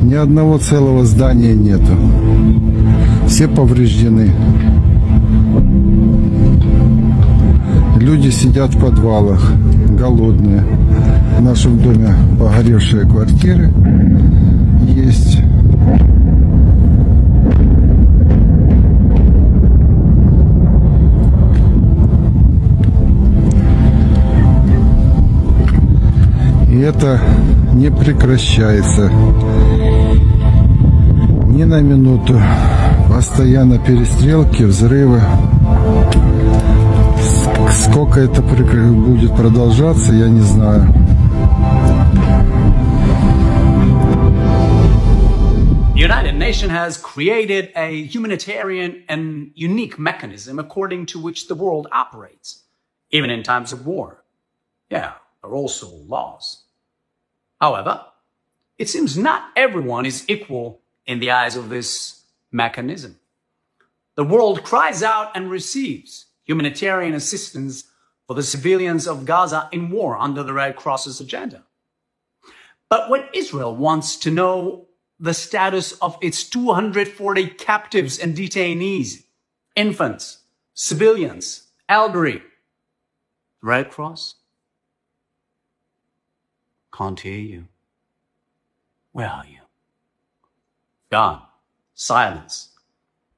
Ни 0.02 0.14
одного 0.14 0.58
целого 0.58 1.04
здания 1.04 1.54
нету. 1.54 1.92
Все 3.26 3.46
повреждены. 3.46 4.30
Люди 8.00 8.30
сидят 8.30 8.74
в 8.74 8.80
подвалах, 8.80 9.52
голодные. 9.98 10.64
В 11.38 11.42
нашем 11.42 11.78
доме 11.78 12.14
погоревшие 12.38 13.02
квартиры 13.02 13.70
есть. 14.86 15.38
И 26.78 26.80
это 26.80 27.20
не 27.74 27.90
прекращается 27.90 29.08
ни 31.48 31.64
на 31.64 31.80
минуту. 31.80 32.40
Постоянно 33.08 33.80
перестрелки, 33.80 34.62
взрывы. 34.62 35.20
Сколько 37.72 38.20
это 38.20 38.42
будет 38.42 39.34
продолжаться, 39.34 40.12
я 40.12 40.28
не 40.28 40.40
знаю. 40.40 40.86
The 45.96 46.00
United 46.00 46.38
Nations 46.38 46.70
has 46.70 46.96
created 46.96 47.72
a 47.74 48.06
humanitarian 48.06 49.02
and 49.08 49.50
unique 49.56 49.98
mechanism 49.98 50.60
according 50.60 51.06
to 51.06 51.18
which 51.18 51.48
the 51.48 51.56
world 51.56 51.88
operates, 51.90 52.62
even 53.10 53.30
in 53.30 53.42
times 53.42 53.72
of 53.72 53.84
war. 53.84 54.22
Yeah, 54.88 55.14
there 55.42 55.50
are 55.50 55.56
also 55.56 55.88
laws. 56.06 56.66
However, 57.60 58.04
it 58.78 58.88
seems 58.88 59.18
not 59.18 59.50
everyone 59.56 60.06
is 60.06 60.24
equal 60.28 60.80
in 61.06 61.18
the 61.18 61.30
eyes 61.30 61.56
of 61.56 61.68
this 61.68 62.22
mechanism. 62.52 63.18
The 64.14 64.24
world 64.24 64.62
cries 64.62 65.02
out 65.02 65.36
and 65.36 65.50
receives 65.50 66.26
humanitarian 66.44 67.14
assistance 67.14 67.84
for 68.26 68.34
the 68.34 68.42
civilians 68.42 69.06
of 69.06 69.24
Gaza 69.24 69.68
in 69.72 69.90
war 69.90 70.16
under 70.16 70.42
the 70.42 70.52
Red 70.52 70.76
Cross's 70.76 71.20
agenda. 71.20 71.64
But 72.88 73.10
when 73.10 73.24
Israel 73.34 73.74
wants 73.74 74.16
to 74.16 74.30
know 74.30 74.86
the 75.20 75.34
status 75.34 75.92
of 75.92 76.16
its 76.22 76.44
240 76.44 77.48
captives 77.48 78.18
and 78.18 78.36
detainees, 78.36 79.24
infants, 79.74 80.38
civilians, 80.74 81.64
elderly, 81.88 82.42
Red 83.60 83.90
Cross 83.90 84.36
can't 86.98 87.20
hear 87.20 87.38
you. 87.38 87.68
Where 89.12 89.28
are 89.28 89.46
you? 89.46 89.60
Gone. 91.12 91.42
Silence. 91.94 92.70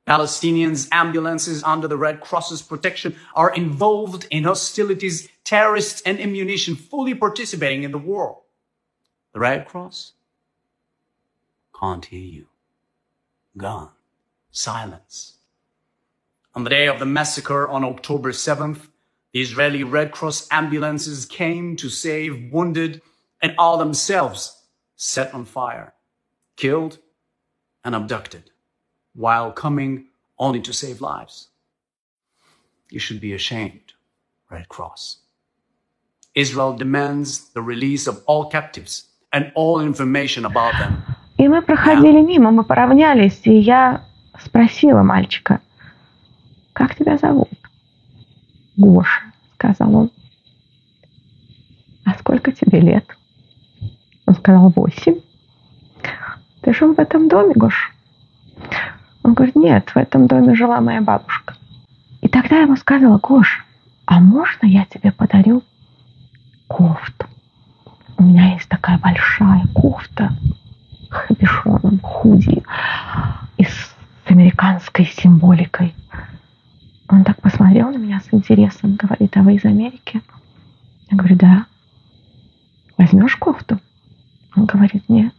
Palestinians' 0.06 0.88
ambulances 0.90 1.62
under 1.62 1.86
the 1.86 1.98
Red 1.98 2.20
Cross's 2.20 2.62
protection 2.62 3.16
are 3.34 3.54
involved 3.54 4.26
in 4.30 4.44
hostilities, 4.44 5.28
terrorists, 5.44 6.00
and 6.06 6.18
ammunition, 6.18 6.74
fully 6.74 7.14
participating 7.14 7.82
in 7.82 7.92
the 7.92 7.98
war. 7.98 8.40
The 9.34 9.40
Red 9.40 9.68
Cross 9.68 10.12
can't 11.78 12.06
hear 12.06 12.24
you. 12.24 12.46
Gone. 13.56 13.90
Silence. 14.50 15.34
On 16.54 16.64
the 16.64 16.70
day 16.70 16.88
of 16.88 16.98
the 16.98 17.06
massacre 17.06 17.68
on 17.68 17.84
October 17.84 18.32
7th, 18.32 18.88
the 19.32 19.42
Israeli 19.42 19.84
Red 19.84 20.12
Cross 20.12 20.48
ambulances 20.50 21.26
came 21.26 21.76
to 21.76 21.88
save 21.90 22.50
wounded 22.50 23.02
and 23.41 23.53
all 23.57 23.77
themselves 23.77 24.63
set 24.95 25.33
on 25.33 25.45
fire, 25.45 25.93
killed 26.55 26.99
and 27.83 27.95
abducted, 27.95 28.51
while 29.13 29.51
coming 29.51 30.05
only 30.37 30.61
to 30.61 30.73
save 30.73 31.01
lives. 31.01 31.49
You 32.89 32.99
should 32.99 33.19
be 33.21 33.33
ashamed, 33.33 33.93
Red 34.49 34.69
Cross. 34.69 35.17
Israel 36.33 36.73
demands 36.73 37.49
the 37.53 37.61
release 37.61 38.07
of 38.07 38.21
all 38.25 38.49
captives 38.49 39.05
and 39.31 39.51
all 39.55 39.79
information 39.79 40.45
about 40.45 40.73
them. 40.79 41.03
И 41.37 41.47
мы 41.47 41.61
проходили 41.61 42.21
мимо, 42.21 42.51
мы 42.51 42.63
поравнялись, 42.63 43.41
и 43.43 43.53
я 43.57 44.05
спросила 44.39 45.03
мальчика, 45.03 45.61
как 46.73 46.95
тебя 46.95 47.17
зовут? 47.17 47.49
Гоша, 48.77 49.33
сказал 49.55 49.95
он. 49.95 50.11
А 52.05 52.13
сколько 52.19 52.51
тебе 52.51 52.79
лет? 52.79 53.05
Он 54.30 54.36
сказал, 54.36 54.72
восемь. 54.76 55.18
Ты 56.60 56.72
жил 56.72 56.94
в 56.94 57.00
этом 57.00 57.26
доме, 57.26 57.52
Гош? 57.56 57.92
Он 59.24 59.34
говорит, 59.34 59.56
нет, 59.56 59.90
в 59.90 59.96
этом 59.96 60.28
доме 60.28 60.54
жила 60.54 60.80
моя 60.80 61.00
бабушка. 61.00 61.54
И 62.20 62.28
тогда 62.28 62.58
я 62.58 62.62
ему 62.62 62.76
сказала, 62.76 63.18
Гош, 63.18 63.66
а 64.06 64.20
можно 64.20 64.66
я 64.66 64.84
тебе 64.84 65.10
подарю 65.10 65.64
кофту? 66.68 67.26
У 68.18 68.22
меня 68.22 68.52
есть 68.52 68.68
такая 68.68 68.98
большая 68.98 69.66
кофта 69.74 70.30
капюшоном, 71.08 71.98
худи 71.98 72.62
и 73.56 73.64
с 73.64 73.96
американской 74.26 75.06
символикой. 75.06 75.92
Он 77.08 77.24
так 77.24 77.42
посмотрел 77.42 77.90
на 77.90 77.96
меня 77.96 78.20
с 78.20 78.32
интересом, 78.32 78.94
говорит, 78.94 79.36
а 79.36 79.42
вы 79.42 79.56
из 79.56 79.64
Америки? 79.64 80.22
Я 81.10 81.16
говорю, 81.16 81.34
да. 81.34 81.66
Возьмешь 82.96 83.34
кофту? 83.34 83.80
Он 84.56 84.66
говорит, 84.66 85.08
нет, 85.08 85.34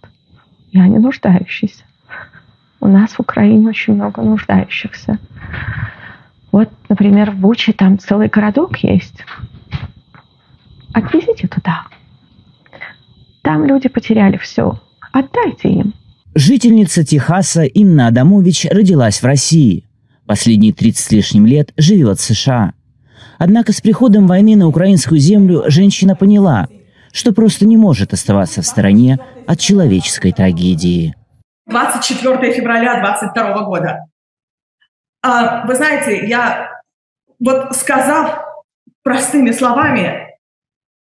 я 0.72 0.88
не 0.88 1.00
нуждающийся. 1.00 1.84
У 2.80 2.88
нас 2.88 3.12
в 3.12 3.20
Украине 3.20 3.70
очень 3.70 3.94
много 3.94 4.22
нуждающихся. 4.22 5.20
Вот, 6.52 6.70
например, 6.90 7.32
в 7.32 7.36
Буче 7.36 7.74
там 7.74 8.00
целый 8.00 8.28
городок 8.28 8.78
есть. 8.78 9.24
Отвезите 10.94 11.48
туда. 11.48 11.84
Там 13.42 13.66
люди 13.66 13.88
потеряли 13.88 14.38
все. 14.38 14.80
Отдайте 15.12 15.70
им. 15.70 15.94
Жительница 16.36 17.04
Техаса 17.04 17.64
Инна 17.64 18.08
Адамович 18.08 18.68
родилась 18.72 19.22
в 19.22 19.26
России. 19.26 19.86
Последние 20.26 20.74
30 20.74 21.06
с 21.06 21.12
лишним 21.12 21.46
лет 21.46 21.74
живет 21.78 22.20
в 22.20 22.22
США. 22.22 22.74
Однако 23.38 23.74
с 23.74 23.82
приходом 23.82 24.28
войны 24.28 24.56
на 24.56 24.68
украинскую 24.68 25.20
землю 25.20 25.64
женщина 25.68 26.16
поняла, 26.16 26.68
что 27.14 27.34
просто 27.34 27.66
не 27.66 27.78
может 27.78 28.14
оставаться 28.14 28.62
в 28.62 28.66
стороне 28.66 29.20
от 29.48 29.60
человеческой 29.60 30.32
трагедии. 30.32 31.16
24 31.68 32.54
февраля 32.54 33.00
22 33.00 33.64
года. 33.64 34.06
А, 35.24 35.66
вы 35.66 35.76
знаете, 35.76 36.28
я 36.28 36.82
вот 37.40 37.76
сказав 37.76 38.44
простыми 39.04 39.52
словами, 39.52 40.38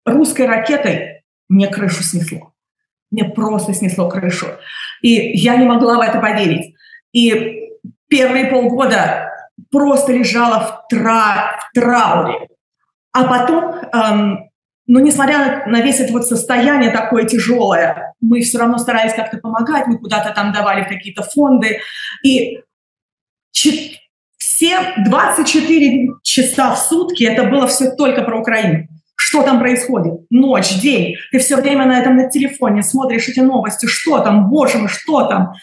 русской 0.05 0.47
ракетой 0.47 1.23
мне 1.49 1.67
крышу 1.67 2.03
снесло. 2.03 2.53
Мне 3.11 3.25
просто 3.25 3.73
снесло 3.73 4.09
крышу. 4.09 4.47
И 5.01 5.37
я 5.37 5.55
не 5.57 5.65
могла 5.65 5.97
в 5.97 6.01
это 6.01 6.19
поверить. 6.19 6.75
И 7.13 7.69
первые 8.07 8.47
полгода 8.47 9.31
просто 9.71 10.11
лежала 10.11 10.59
в, 10.59 10.87
тра 10.89 11.57
в 11.59 11.73
трауре. 11.73 12.47
А 13.13 13.23
потом, 13.23 13.75
эм, 13.93 14.49
ну, 14.87 14.99
несмотря 14.99 15.65
на 15.67 15.81
весь 15.81 15.99
это 15.99 16.13
вот 16.13 16.27
состояние 16.27 16.91
такое 16.91 17.25
тяжелое, 17.25 18.13
мы 18.21 18.41
все 18.41 18.59
равно 18.59 18.77
старались 18.77 19.13
как-то 19.13 19.37
помогать, 19.37 19.87
мы 19.87 19.97
куда-то 19.97 20.31
там 20.33 20.51
давали 20.51 20.83
какие-то 20.83 21.23
фонды. 21.23 21.79
И 22.23 22.59
все 24.37 24.79
24 25.05 26.07
часа 26.23 26.75
в 26.75 26.79
сутки 26.79 27.23
это 27.23 27.43
было 27.45 27.67
все 27.67 27.91
только 27.91 28.21
про 28.21 28.39
Украину 28.39 28.87
что 29.17 29.43
там 29.43 29.59
происходит, 29.59 30.13
ночь, 30.29 30.79
день, 30.81 31.15
ты 31.31 31.39
все 31.39 31.55
время 31.55 31.85
на 31.85 31.99
этом 31.99 32.15
на 32.15 32.29
телефоне 32.29 32.83
смотришь 32.83 33.27
эти 33.27 33.39
новости, 33.39 33.85
что 33.85 34.19
там, 34.19 34.49
боже 34.49 34.77
мой, 34.77 34.87
что 34.87 35.27
там. 35.27 35.53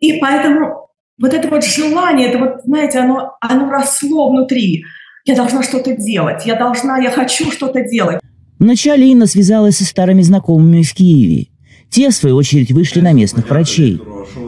И 0.00 0.18
поэтому 0.20 0.90
вот 1.18 1.32
это 1.32 1.48
вот 1.48 1.64
желание, 1.64 2.28
это 2.28 2.38
вот, 2.38 2.62
знаете, 2.64 2.98
оно, 2.98 3.36
оно 3.40 3.70
росло 3.70 4.30
внутри. 4.30 4.84
Я 5.24 5.36
должна 5.36 5.62
что-то 5.62 5.96
делать, 5.96 6.46
я 6.46 6.56
должна, 6.56 6.98
я 6.98 7.10
хочу 7.10 7.50
что-то 7.50 7.82
делать. 7.82 8.20
Вначале 8.60 9.10
Инна 9.10 9.26
связалась 9.26 9.78
со 9.78 9.84
старыми 9.84 10.22
знакомыми 10.22 10.82
в 10.82 10.94
Киеве. 10.94 11.48
Те, 11.88 12.10
в 12.10 12.14
свою 12.14 12.36
очередь, 12.36 12.70
вышли 12.70 13.00
на 13.00 13.12
местных 13.12 13.50
врачей. 13.50 14.00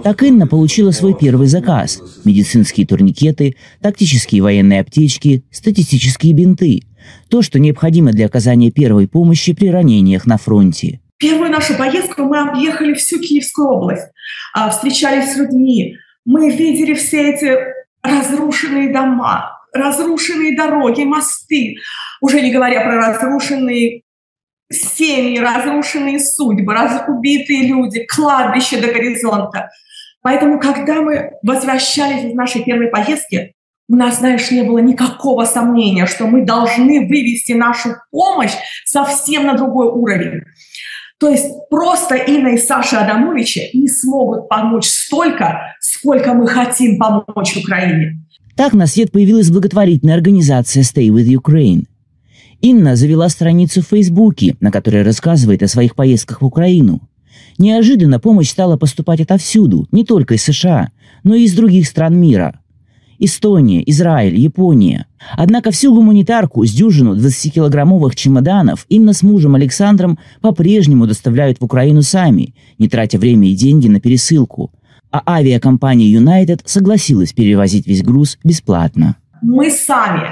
Так 0.05 0.23
Инна 0.23 0.47
получила 0.47 0.93
свой 0.93 1.15
первый 1.19 1.49
заказ– 1.49 2.01
медицинские 2.25 2.87
турникеты, 2.87 3.57
тактические 3.81 4.43
военные 4.43 4.83
аптечки, 4.83 5.43
статистические 5.51 6.35
бинты– 6.35 6.83
то, 7.29 7.43
что 7.43 7.59
необходимо 7.59 8.13
для 8.13 8.27
оказания 8.27 8.71
первой 8.71 9.09
помощи 9.09 9.55
при 9.55 9.71
ранениях 9.71 10.27
на 10.27 10.39
фронте. 10.39 11.01
Первую 11.19 11.51
нашу 11.51 11.75
поездку 11.75 12.23
мы 12.23 12.39
объехали 12.39 12.95
всю 12.95 13.19
Киевскую 13.19 13.69
область, 13.69 14.07
а, 14.55 14.71
встречались 14.71 15.33
с 15.33 15.37
людьми. 15.37 15.97
Мы 16.25 16.51
видели 16.51 16.95
все 16.95 17.33
эти 17.33 17.59
разрушенные 18.03 18.93
дома, 18.93 19.59
разрушенные 19.73 20.57
дороги, 20.57 21.03
мосты, 21.03 21.77
уже 22.23 22.41
не 22.41 22.53
говоря 22.53 22.81
про 22.83 22.97
разрушенные 22.97 24.03
семьи, 24.71 25.39
разрушенные 25.39 26.19
судьбы, 26.19 26.75
убитые 27.09 27.67
люди, 27.67 28.07
кладбище 28.07 28.81
до 28.81 28.87
горизонта. 28.87 29.69
Поэтому, 30.23 30.59
когда 30.61 31.03
мы 31.03 31.33
возвращались 31.43 32.25
из 32.25 32.35
нашей 32.35 32.63
первой 32.63 32.87
поездки, 32.87 33.55
у 33.89 33.97
нас, 33.97 34.21
знаешь, 34.21 34.51
не 34.53 34.63
было 34.63 34.79
никакого 34.79 35.45
сомнения, 35.45 36.07
что 36.07 36.27
мы 36.27 36.47
должны 36.47 37.01
вывести 37.09 37.53
нашу 37.53 37.97
помощь 38.11 38.53
совсем 38.87 39.45
на 39.45 39.55
другой 39.55 39.89
уровень. 39.89 40.45
То 41.19 41.29
есть 41.29 41.47
просто 41.69 42.15
Инна 42.15 42.55
и 42.55 42.59
Саша 42.59 43.01
Адамовичи 43.01 43.71
не 43.75 43.89
смогут 43.89 44.49
помочь 44.49 44.87
столько, 44.87 45.75
сколько 45.81 46.35
мы 46.35 46.47
хотим 46.47 46.99
помочь 46.99 47.57
Украине. 47.57 48.19
Так 48.57 48.75
на 48.75 48.87
свет 48.87 49.11
появилась 49.11 49.51
благотворительная 49.51 50.15
организация 50.15 50.83
Stay 50.83 51.09
with 51.09 51.27
Ukraine. 51.27 51.87
Инна 52.63 52.97
завела 52.97 53.29
страницу 53.29 53.83
в 53.83 53.89
Фейсбуке, 53.89 54.57
на 54.61 54.71
которой 54.71 55.03
рассказывает 55.03 55.63
о 55.63 55.69
своих 55.69 55.95
поездках 55.95 56.41
в 56.41 56.47
Украину. 56.47 57.01
Неожиданно 57.59 58.19
помощь 58.19 58.51
стала 58.51 58.77
поступать 58.77 59.21
отовсюду, 59.21 59.87
не 59.93 60.05
только 60.05 60.35
из 60.35 60.43
США, 60.45 60.91
но 61.25 61.35
и 61.35 61.43
из 61.45 61.55
других 61.55 61.87
стран 61.87 62.19
мира– 62.19 62.59
Эстония, 63.25 63.89
Израиль, 63.89 64.37
Япония. 64.37 65.07
Однако 65.37 65.71
всю 65.71 65.95
гуманитарку 65.95 66.67
с 66.67 66.73
дюжину 66.73 67.15
20-килограммовых 67.15 68.17
чемоданов 68.17 68.85
Инна 68.89 69.13
с 69.13 69.23
мужем 69.23 69.55
Александром 69.55 70.19
по-прежнему 70.41 71.07
доставляют 71.07 71.61
в 71.61 71.65
Украину 71.65 72.03
сами, 72.03 72.57
не 72.79 72.89
тратя 72.89 73.19
время 73.19 73.49
и 73.49 73.55
деньги 73.55 73.87
на 73.87 74.01
пересылку. 74.01 74.73
А 75.13 75.23
авиакомпания 75.25 76.19
United 76.19 76.63
согласилась 76.65 77.33
перевозить 77.33 77.87
весь 77.87 78.03
груз 78.03 78.39
бесплатно. 78.43 79.15
Мы 79.41 79.71
сами, 79.71 80.31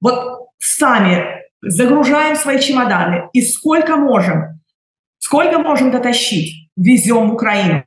вот 0.00 0.16
сами 0.58 1.41
загружаем 1.62 2.36
свои 2.36 2.60
чемоданы 2.60 3.28
и 3.32 3.40
сколько 3.40 3.96
можем, 3.96 4.60
сколько 5.18 5.58
можем 5.58 5.90
дотащить, 5.90 6.70
везем 6.76 7.30
в 7.30 7.34
Украину. 7.34 7.84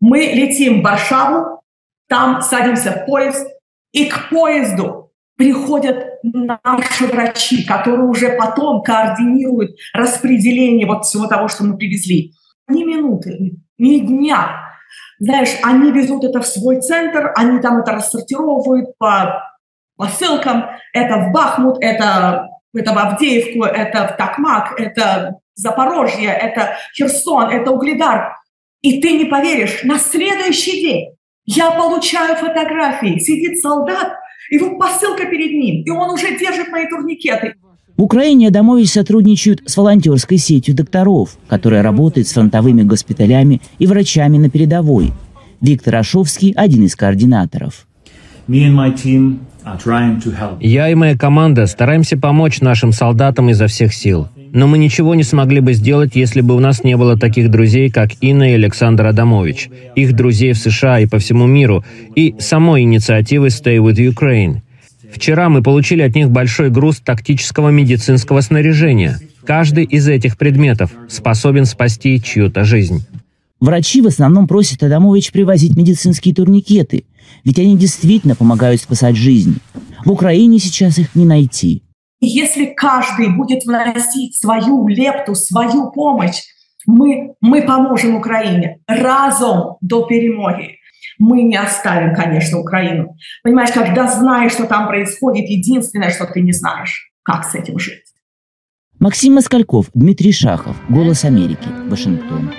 Мы 0.00 0.18
летим 0.18 0.80
в 0.80 0.84
Варшаву, 0.84 1.62
там 2.08 2.42
садимся 2.42 2.92
в 2.92 3.06
поезд, 3.06 3.46
и 3.92 4.06
к 4.06 4.28
поезду 4.30 5.12
приходят 5.36 6.06
наши 6.22 7.06
врачи, 7.06 7.64
которые 7.64 8.06
уже 8.06 8.36
потом 8.36 8.82
координируют 8.82 9.76
распределение 9.94 10.86
вот 10.86 11.04
всего 11.04 11.26
того, 11.26 11.48
что 11.48 11.64
мы 11.64 11.76
привезли. 11.76 12.32
Ни 12.68 12.84
минуты, 12.84 13.56
ни 13.78 13.98
дня. 13.98 14.68
Знаешь, 15.18 15.50
они 15.62 15.90
везут 15.92 16.24
это 16.24 16.40
в 16.40 16.46
свой 16.46 16.80
центр, 16.80 17.32
они 17.36 17.60
там 17.60 17.78
это 17.78 17.92
рассортировывают 17.92 18.96
по, 18.98 19.42
по 19.96 20.06
ссылкам. 20.08 20.66
Это 20.92 21.16
в 21.16 21.32
Бахмут, 21.32 21.78
это, 21.80 22.48
это 22.74 22.92
в 22.92 22.98
Авдеевку, 22.98 23.64
это 23.64 24.08
в 24.08 24.16
Такмак, 24.16 24.78
это 24.78 25.36
Запорожье, 25.54 26.30
это 26.30 26.76
Херсон, 26.96 27.50
это 27.50 27.70
Угледар. 27.70 28.36
И 28.80 29.00
ты 29.00 29.12
не 29.12 29.26
поверишь, 29.26 29.82
на 29.84 29.98
следующий 29.98 30.80
день 30.80 31.14
Я 31.44 31.72
получаю 31.72 32.36
фотографии, 32.36 33.18
сидит 33.18 33.60
солдат, 33.60 34.14
вот 34.60 34.78
посылка 34.78 35.26
перед 35.26 35.52
ним, 35.52 35.82
и 35.82 35.90
он 35.90 36.10
уже 36.10 36.38
держит 36.38 36.68
мои 36.68 36.88
турникеты. 36.88 37.54
В 37.96 38.02
Украине 38.02 38.48
Адамович 38.48 38.90
сотрудничают 38.90 39.62
с 39.66 39.76
волонтерской 39.76 40.38
сетью 40.38 40.74
докторов, 40.74 41.36
которая 41.46 41.82
работает 41.82 42.26
с 42.26 42.32
фронтовыми 42.32 42.82
госпиталями 42.82 43.60
и 43.78 43.86
врачами 43.86 44.38
на 44.38 44.50
передовой. 44.50 45.12
Виктор 45.60 45.96
Ашовский– 45.96 46.52
один 46.56 46.84
из 46.84 46.96
координаторов. 46.96 47.86
Я 50.60 50.90
и 50.90 50.94
моя 50.94 51.16
команда 51.16 51.66
стараемся 51.66 52.18
помочь 52.18 52.60
нашим 52.60 52.92
солдатам 52.92 53.48
изо 53.48 53.66
всех 53.66 53.94
сил. 53.94 54.28
Но 54.52 54.66
мы 54.66 54.76
ничего 54.76 55.14
не 55.14 55.22
смогли 55.22 55.60
бы 55.60 55.72
сделать, 55.72 56.14
если 56.14 56.42
бы 56.42 56.54
у 56.54 56.58
нас 56.58 56.84
не 56.84 56.96
было 56.98 57.18
таких 57.18 57.50
друзей, 57.50 57.90
как 57.90 58.10
Инна 58.20 58.50
и 58.50 58.54
Александр 58.54 59.06
Адамович, 59.06 59.70
их 59.94 60.14
друзей 60.14 60.52
в 60.52 60.58
США 60.58 61.00
и 61.00 61.06
по 61.06 61.18
всему 61.18 61.46
миру, 61.46 61.82
и 62.14 62.34
самой 62.38 62.82
инициативы 62.82 63.46
Stay 63.46 63.78
with 63.78 63.96
Ukraine. 63.96 64.58
Вчера 65.10 65.48
мы 65.48 65.62
получили 65.62 66.02
от 66.02 66.14
них 66.14 66.30
большой 66.30 66.68
груз 66.68 67.00
тактического 67.00 67.70
медицинского 67.70 68.42
снаряжения. 68.42 69.18
Каждый 69.46 69.84
из 69.84 70.08
этих 70.08 70.36
предметов 70.36 70.90
способен 71.08 71.64
спасти 71.64 72.20
чью-то 72.22 72.64
жизнь. 72.64 73.06
Врачи 73.60 74.02
в 74.02 74.06
основном 74.06 74.48
просят 74.48 74.82
Адамович 74.82 75.30
привозить 75.30 75.76
медицинские 75.76 76.34
турникеты, 76.34 77.04
ведь 77.44 77.58
они 77.58 77.76
действительно 77.76 78.34
помогают 78.34 78.80
спасать 78.80 79.16
жизни. 79.16 79.56
В 80.04 80.10
Украине 80.10 80.58
сейчас 80.58 80.98
их 80.98 81.14
не 81.14 81.24
найти. 81.24 81.82
Если 82.20 82.66
каждый 82.66 83.34
будет 83.34 83.64
вносить 83.64 84.36
свою 84.36 84.86
лепту, 84.86 85.34
свою 85.34 85.90
помощь, 85.90 86.42
мы, 86.86 87.34
мы 87.40 87.62
поможем 87.62 88.16
Украине 88.16 88.78
разом 88.86 89.76
до 89.80 90.04
перемоги. 90.06 90.76
Мы 91.18 91.42
не 91.42 91.56
оставим, 91.56 92.14
конечно, 92.14 92.58
Украину. 92.58 93.16
Понимаешь, 93.42 93.72
когда 93.72 94.06
знаешь, 94.06 94.52
что 94.52 94.66
там 94.66 94.86
происходит, 94.88 95.48
единственное, 95.48 96.10
что 96.10 96.26
ты 96.26 96.40
не 96.40 96.52
знаешь, 96.52 97.12
как 97.22 97.44
с 97.44 97.54
этим 97.54 97.78
жить. 97.78 98.02
Максим 98.98 99.34
Москальков, 99.34 99.86
Дмитрий 99.94 100.32
Шахов, 100.32 100.76
«Голос 100.88 101.24
Америки», 101.24 101.68
Вашингтон. 101.88 102.52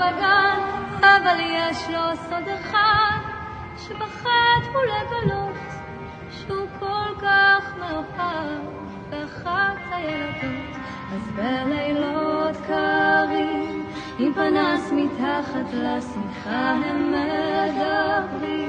בגן, 0.00 0.60
אבל 1.00 1.40
יש 1.40 1.88
לו 1.90 2.16
סוד 2.28 2.48
אחד, 2.48 3.18
שפחד 3.76 4.60
הוא 4.72 4.82
לגלות 4.82 5.56
שהוא 6.30 6.66
כל 6.78 7.14
כך 7.22 7.74
מאוחר 7.78 8.58
באחת 9.10 9.76
הילדות. 9.90 10.76
אז 11.14 11.30
בלילות 11.36 12.56
קרים, 12.66 13.86
עם 14.18 14.34
פנס 14.34 14.92
מתחת 14.92 15.72
לשמיכה 15.72 16.70
הם 16.84 17.12
מדברים, 17.12 18.59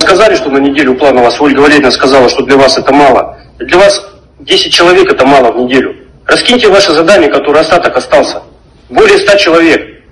Сказали, 0.00 0.34
что 0.34 0.50
на 0.50 0.58
неделю 0.58 0.94
план 0.96 1.16
у 1.18 1.22
вас. 1.22 1.40
Ольга 1.40 1.60
Валерьевна 1.60 1.90
сказала, 1.90 2.28
что 2.28 2.44
для 2.44 2.56
вас 2.56 2.76
это 2.76 2.92
мало. 2.92 3.38
Для 3.58 3.78
вас 3.78 4.04
10 4.40 4.72
человек 4.72 5.10
это 5.10 5.24
мало 5.24 5.52
в 5.52 5.56
неделю. 5.58 5.96
Раскиньте 6.26 6.68
ваши 6.68 6.92
задания, 6.92 7.30
которые 7.30 7.60
остаток 7.62 7.96
остался. 7.96 8.42
Более 8.88 9.18
100 9.18 9.36
человек. 9.36 10.04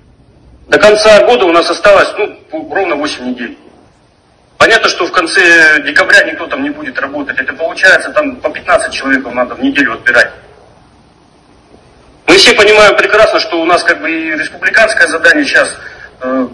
До 0.69 0.79
конца 0.79 1.25
года 1.27 1.45
у 1.45 1.53
нас 1.53 1.69
осталось 1.69 2.09
ну, 2.17 2.73
ровно 2.73 2.95
8 2.95 3.31
недель. 3.31 3.59
Понятно, 4.57 4.89
что 4.89 5.07
в 5.07 5.13
конце 5.13 5.83
декабря 5.85 6.23
никто 6.25 6.47
там 6.47 6.63
не 6.63 6.71
будет 6.71 6.99
работать. 6.99 7.39
Это 7.39 7.53
получается 7.53 8.11
там 8.11 8.37
по 8.37 8.51
15 8.51 8.93
человек 8.93 9.27
надо 9.33 9.57
в 9.57 9.63
неделю 9.63 9.95
отбирать. 9.95 10.31
Мы 12.27 12.37
все 12.37 12.55
понимаем 12.55 12.97
прекрасно, 12.97 13.41
что 13.41 13.61
у 13.61 13.65
нас 13.65 13.83
как 13.83 14.01
бы 14.01 14.11
и 14.11 14.31
республиканское 14.31 15.07
задание 15.09 15.45
сейчас 15.45 15.77
э, 16.23 16.49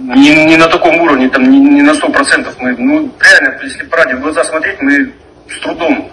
не, 0.00 0.44
не 0.44 0.56
на 0.56 0.68
таком 0.68 1.00
уровне, 1.00 1.28
там, 1.28 1.44
не, 1.50 1.58
не 1.58 1.82
на 1.82 1.94
сто 1.94 2.08
процентов 2.08 2.54
мы, 2.58 2.74
ну, 2.76 3.12
реально, 3.20 3.58
если 3.62 3.84
правде 3.84 4.14
в 4.14 4.20
глаза 4.20 4.44
смотреть, 4.44 4.80
мы 4.80 5.12
с 5.48 5.60
трудом 5.60 6.10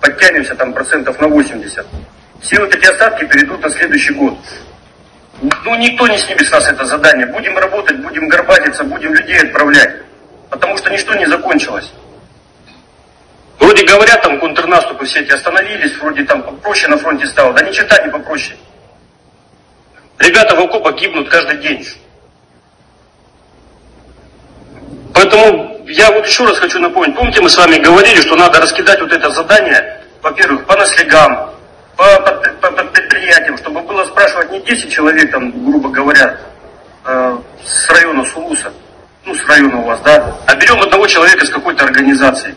подтянемся 0.00 0.54
там 0.54 0.72
процентов 0.72 1.20
на 1.20 1.28
80. 1.28 1.86
Все 2.40 2.58
вот 2.58 2.74
эти 2.74 2.84
остатки 2.86 3.24
перейдут 3.24 3.62
на 3.62 3.70
следующий 3.70 4.12
год. 4.14 4.36
Ну, 5.40 5.76
никто 5.76 6.06
не 6.08 6.18
снимет 6.18 6.46
с 6.46 6.50
нас 6.50 6.68
это 6.68 6.84
задание. 6.84 7.26
Будем 7.26 7.56
работать, 7.56 7.98
будем 8.00 8.28
горбатиться, 8.28 8.84
будем 8.84 9.14
людей 9.14 9.38
отправлять. 9.38 9.96
Потому 10.50 10.76
что 10.76 10.90
ничто 10.90 11.14
не 11.14 11.26
закончилось. 11.26 11.92
Вроде 13.58 13.84
говорят, 13.84 14.20
там 14.22 14.40
контрнаступы 14.40 15.04
все 15.04 15.20
эти 15.20 15.30
остановились, 15.30 15.96
вроде 15.98 16.24
там 16.24 16.42
попроще 16.42 16.88
на 16.88 16.98
фронте 16.98 17.26
стало. 17.26 17.52
Да 17.54 17.62
ни 17.64 17.72
черта 17.72 18.04
не 18.04 18.10
попроще. 18.10 18.56
Ребята 20.18 20.56
в 20.56 20.60
окопах 20.60 20.96
гибнут 20.96 21.28
каждый 21.28 21.58
день. 21.58 21.86
Поэтому 25.14 25.72
я 25.88 26.10
вот 26.12 26.26
еще 26.26 26.44
раз 26.44 26.58
хочу 26.58 26.78
напомнить. 26.78 27.14
Помните, 27.16 27.40
мы 27.40 27.48
с 27.48 27.56
вами 27.56 27.76
говорили, 27.76 28.20
что 28.20 28.36
надо 28.36 28.60
раскидать 28.60 29.00
вот 29.00 29.12
это 29.12 29.30
задание, 29.30 30.00
во-первых, 30.22 30.64
по 30.64 30.76
наслегам, 30.76 31.50
по, 31.96 32.04
по, 32.20 32.70
по, 32.70 32.84
предприятиям, 32.84 33.56
чтобы 33.58 33.82
было 33.82 34.04
спрашивать 34.04 34.50
не 34.50 34.60
10 34.60 34.90
человек, 34.90 35.30
там, 35.30 35.50
грубо 35.64 35.90
говоря, 35.90 36.38
э, 37.04 37.38
с 37.64 37.90
района 37.90 38.24
Сулуса, 38.24 38.72
ну, 39.26 39.34
с 39.34 39.44
района 39.46 39.80
у 39.80 39.84
вас, 39.84 40.00
да, 40.04 40.34
а 40.46 40.54
берем 40.56 40.80
одного 40.80 41.06
человека 41.06 41.44
с 41.44 41.50
какой-то 41.50 41.84
организации. 41.84 42.54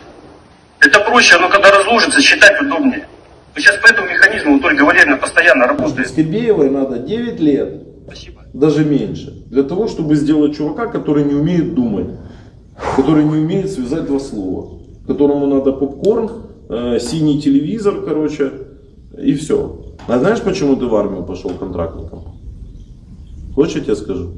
Это 0.80 1.00
проще, 1.00 1.36
оно 1.36 1.48
когда 1.48 1.70
разложится, 1.70 2.20
считать 2.20 2.60
удобнее. 2.60 3.06
Мы 3.54 3.60
сейчас 3.60 3.76
по 3.78 3.86
этому 3.86 4.08
механизму, 4.08 4.54
вот 4.54 4.64
Ольга 4.64 4.82
Валерьевна 4.82 5.16
постоянно 5.16 5.66
работает. 5.66 6.08
Скирбеевой 6.08 6.70
надо 6.70 6.98
9 6.98 7.40
лет, 7.40 7.74
Спасибо. 8.06 8.42
даже 8.52 8.84
меньше, 8.84 9.30
для 9.46 9.62
того, 9.62 9.88
чтобы 9.88 10.14
сделать 10.14 10.56
чувака, 10.56 10.86
который 10.86 11.24
не 11.24 11.34
умеет 11.34 11.74
думать 11.74 12.08
который 12.96 13.24
не 13.24 13.36
умеет 13.36 13.70
связать 13.70 14.06
два 14.06 14.18
слова, 14.18 14.80
которому 15.06 15.46
надо 15.46 15.72
попкорн, 15.72 16.30
э, 16.68 16.98
синий 17.00 17.40
телевизор, 17.40 18.02
короче, 18.04 18.52
и 19.18 19.34
все. 19.34 19.80
А 20.08 20.18
знаешь, 20.18 20.40
почему 20.42 20.76
ты 20.76 20.86
в 20.86 20.94
армию 20.94 21.24
пошел 21.24 21.50
контрактником? 21.50 22.24
Хочешь, 23.54 23.76
я 23.76 23.80
тебе 23.80 23.96
скажу? 23.96 24.30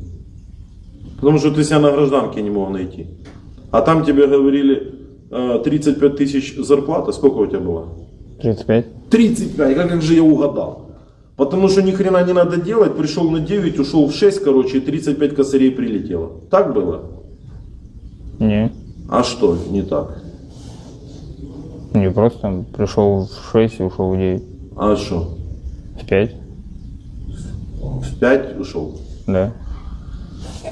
Потому 1.16 1.38
что 1.38 1.50
ты 1.50 1.64
себя 1.64 1.80
на 1.80 1.90
гражданке 1.90 2.42
не 2.42 2.50
мог 2.50 2.70
найти. 2.70 3.06
А 3.70 3.80
там 3.80 4.04
тебе 4.04 4.26
говорили 4.26 4.94
э, 5.30 5.60
35 5.64 6.16
тысяч 6.16 6.56
зарплата. 6.56 7.12
Сколько 7.12 7.38
у 7.38 7.46
тебя 7.46 7.58
было? 7.58 7.88
35. 8.40 9.10
35. 9.10 9.76
Как 9.76 10.02
же 10.02 10.14
я 10.14 10.22
угадал? 10.22 10.90
Потому 11.36 11.68
что 11.68 11.82
ни 11.82 11.90
хрена 11.90 12.24
не 12.24 12.32
надо 12.32 12.56
делать. 12.60 12.96
Пришел 12.96 13.28
на 13.30 13.40
9, 13.40 13.78
ушел 13.80 14.06
в 14.06 14.14
6, 14.14 14.42
короче, 14.42 14.78
и 14.78 14.80
35 14.80 15.34
косарей 15.34 15.70
прилетело. 15.70 16.30
Так 16.50 16.72
было? 16.72 17.17
Не. 18.38 18.72
А 19.08 19.22
что 19.24 19.56
не 19.56 19.82
так? 19.82 20.22
Не, 21.94 22.10
просто 22.10 22.64
пришел 22.76 23.26
в 23.26 23.50
6 23.52 23.80
и 23.80 23.82
ушел 23.82 24.14
в 24.14 24.16
9. 24.16 24.42
А 24.76 24.96
что? 24.96 25.36
В 26.00 26.06
5. 26.06 26.34
В 27.78 28.20
5 28.20 28.60
ушел? 28.60 29.00
Да. 29.26 29.52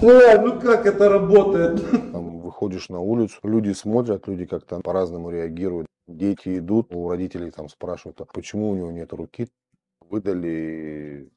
Ну, 0.02 0.20
ну 0.42 0.60
как 0.60 0.86
это 0.86 1.08
работает? 1.08 1.82
Там 2.12 2.40
выходишь 2.40 2.88
на 2.88 3.00
улицу, 3.00 3.38
люди 3.42 3.72
смотрят, 3.72 4.28
люди 4.28 4.44
как-то 4.46 4.80
по-разному 4.80 5.30
реагируют. 5.30 5.86
Дети 6.06 6.58
идут, 6.58 6.94
у 6.94 7.08
родителей 7.08 7.50
там 7.50 7.68
спрашивают, 7.68 8.20
а 8.20 8.26
почему 8.26 8.70
у 8.70 8.76
него 8.76 8.92
нет 8.92 9.12
руки? 9.12 9.48
Выдали 10.08 11.28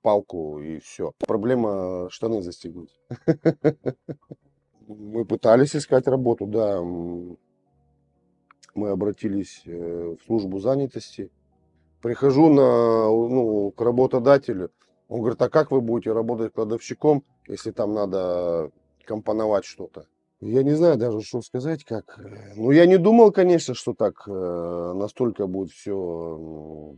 палку 0.00 0.58
и 0.58 0.78
все. 0.78 1.12
Проблема 1.26 2.08
штаны 2.10 2.40
застегнуть. 2.40 2.98
Мы 4.98 5.24
пытались 5.24 5.76
искать 5.76 6.08
работу, 6.08 6.46
да. 6.46 6.82
Мы 6.82 7.36
обратились 8.88 9.62
э, 9.66 10.16
в 10.20 10.26
службу 10.26 10.58
занятости. 10.58 11.30
Прихожу 12.02 12.48
на, 12.48 13.06
ну, 13.06 13.72
к 13.72 13.80
работодателю. 13.80 14.70
Он 15.08 15.20
говорит, 15.20 15.40
а 15.42 15.48
как 15.48 15.70
вы 15.70 15.80
будете 15.80 16.12
работать 16.12 16.52
кладовщиком, 16.52 17.24
если 17.46 17.72
там 17.72 17.94
надо 17.94 18.70
компоновать 19.04 19.64
что-то? 19.64 20.06
Я 20.40 20.62
не 20.62 20.72
знаю 20.72 20.96
даже, 20.96 21.20
что 21.20 21.42
сказать, 21.42 21.84
как. 21.84 22.18
Ну, 22.56 22.70
я 22.70 22.86
не 22.86 22.96
думал, 22.96 23.30
конечно, 23.30 23.74
что 23.74 23.92
так 23.92 24.22
э, 24.26 24.92
настолько 24.94 25.46
будет 25.46 25.72
все 25.72 26.96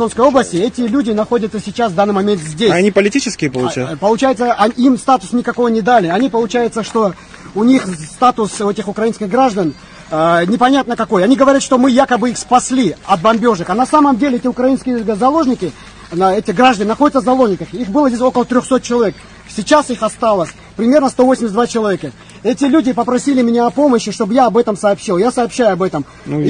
Московской 0.00 0.24
области 0.24 0.56
эти 0.56 0.80
люди 0.80 1.10
находятся 1.10 1.60
сейчас 1.60 1.92
в 1.92 1.94
данный 1.94 2.14
момент 2.14 2.40
здесь. 2.40 2.70
А 2.70 2.76
они 2.76 2.90
политические, 2.90 3.50
получается? 3.50 3.98
Получается, 3.98 4.56
им 4.78 4.96
статус 4.96 5.34
никакого 5.34 5.68
не 5.68 5.82
дали. 5.82 6.06
Они, 6.06 6.30
получается, 6.30 6.82
что 6.82 7.12
у 7.54 7.64
них 7.64 7.84
статус 8.10 8.58
этих 8.62 8.88
украинских 8.88 9.28
граждан 9.28 9.74
э, 10.10 10.46
непонятно 10.46 10.96
какой. 10.96 11.22
Они 11.22 11.36
говорят, 11.36 11.62
что 11.62 11.76
мы 11.76 11.90
якобы 11.90 12.30
их 12.30 12.38
спасли 12.38 12.96
от 13.04 13.20
бомбежек. 13.20 13.68
А 13.68 13.74
на 13.74 13.84
самом 13.84 14.16
деле 14.16 14.38
эти 14.38 14.46
украинские 14.46 15.04
заложники 15.04 15.70
эти 16.12 16.50
граждане 16.52 16.88
находятся 16.88 17.20
в 17.20 17.24
заложниках. 17.24 17.74
Их 17.74 17.88
было 17.88 18.08
здесь 18.08 18.22
около 18.22 18.46
300 18.46 18.80
человек. 18.80 19.14
Сейчас 19.54 19.90
их 19.90 20.02
осталось 20.02 20.50
примерно 20.76 21.08
182 21.10 21.66
человека. 21.66 22.12
Эти 22.42 22.64
люди 22.64 22.92
попросили 22.92 23.42
меня 23.42 23.66
о 23.66 23.70
помощи, 23.70 24.12
чтобы 24.12 24.34
я 24.34 24.46
об 24.46 24.56
этом 24.56 24.76
сообщил. 24.76 25.18
Я 25.18 25.30
сообщаю 25.30 25.72
об 25.74 25.82
этом. 25.82 26.04
Ну, 26.24 26.40
Их- 26.40 26.48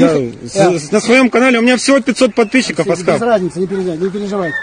я 0.55 0.71
э, 0.73 0.79
с- 0.79 0.93
на 0.93 1.01
своем 1.01 1.31
канале, 1.31 1.59
у 1.59 1.63
меня 1.63 1.77
всего 1.77 1.99
500 2.01 2.35
подписчиков, 2.35 2.87
без 2.87 2.99
Оскар. 2.99 3.19
разницы, 3.21 3.59
не 3.59 3.67
переживайте. 3.67 4.05
Не 4.05 4.11
переживайте. 4.11 4.55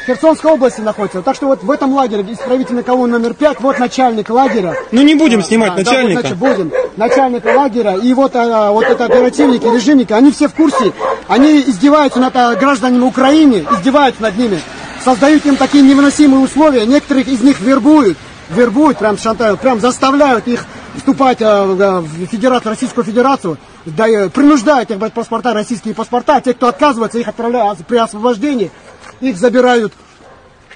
В 0.00 0.06
Херсонской 0.06 0.52
области 0.52 0.80
находится. 0.80 1.22
Так 1.22 1.34
что 1.34 1.48
вот 1.48 1.64
в 1.64 1.70
этом 1.70 1.92
лагере 1.92 2.22
исправительной 2.32 2.84
колонны 2.84 3.18
номер 3.18 3.34
5, 3.34 3.60
вот 3.60 3.80
начальник 3.80 4.30
лагеря. 4.30 4.76
Ну 4.92 5.02
не 5.02 5.16
будем 5.16 5.42
снимать 5.42 5.74
Да, 5.74 5.82
да, 5.82 5.90
начальника. 5.90 6.14
вот, 6.14 6.20
значит, 6.20 6.38
будем. 6.38 6.72
Начальник 6.96 7.44
лагеря 7.44 7.96
и 7.96 8.14
вот, 8.14 8.30
а, 8.36 8.70
вот 8.70 8.84
это 8.84 9.04
оперативники, 9.06 9.64
режимники, 9.64 10.12
они 10.12 10.30
все 10.30 10.46
в 10.48 10.54
курсе. 10.54 10.92
Они 11.26 11.60
издеваются 11.60 12.20
над 12.20 12.34
а, 12.36 12.54
гражданами 12.54 13.02
Украины, 13.02 13.66
издеваются 13.76 14.22
над 14.22 14.38
ними. 14.38 14.60
Создают 15.04 15.44
им 15.46 15.56
такие 15.56 15.82
невыносимые 15.82 16.40
условия. 16.40 16.86
Некоторых 16.86 17.26
из 17.26 17.40
них 17.40 17.60
вербуют. 17.60 18.16
Вербуют, 18.50 18.98
прям 18.98 19.16
шантажируют, 19.16 19.60
прям 19.60 19.80
заставляют 19.80 20.46
их 20.46 20.64
вступать 20.96 21.38
а, 21.40 21.64
в 21.64 22.02
в 22.02 22.26
Федерацию, 22.26 22.70
Российскую 22.70 23.04
Федерацию, 23.04 23.56
да, 23.86 24.06
и 24.06 24.28
принуждают 24.28 24.90
их 24.90 24.98
брать 24.98 25.14
паспорта, 25.14 25.54
российские 25.54 25.94
паспорта. 25.94 26.40
Те, 26.40 26.52
кто 26.52 26.68
отказывается, 26.68 27.18
их 27.18 27.28
отправляют 27.28 27.78
при 27.86 27.96
освобождении, 27.96 28.70
их 29.20 29.38
забирают 29.38 29.94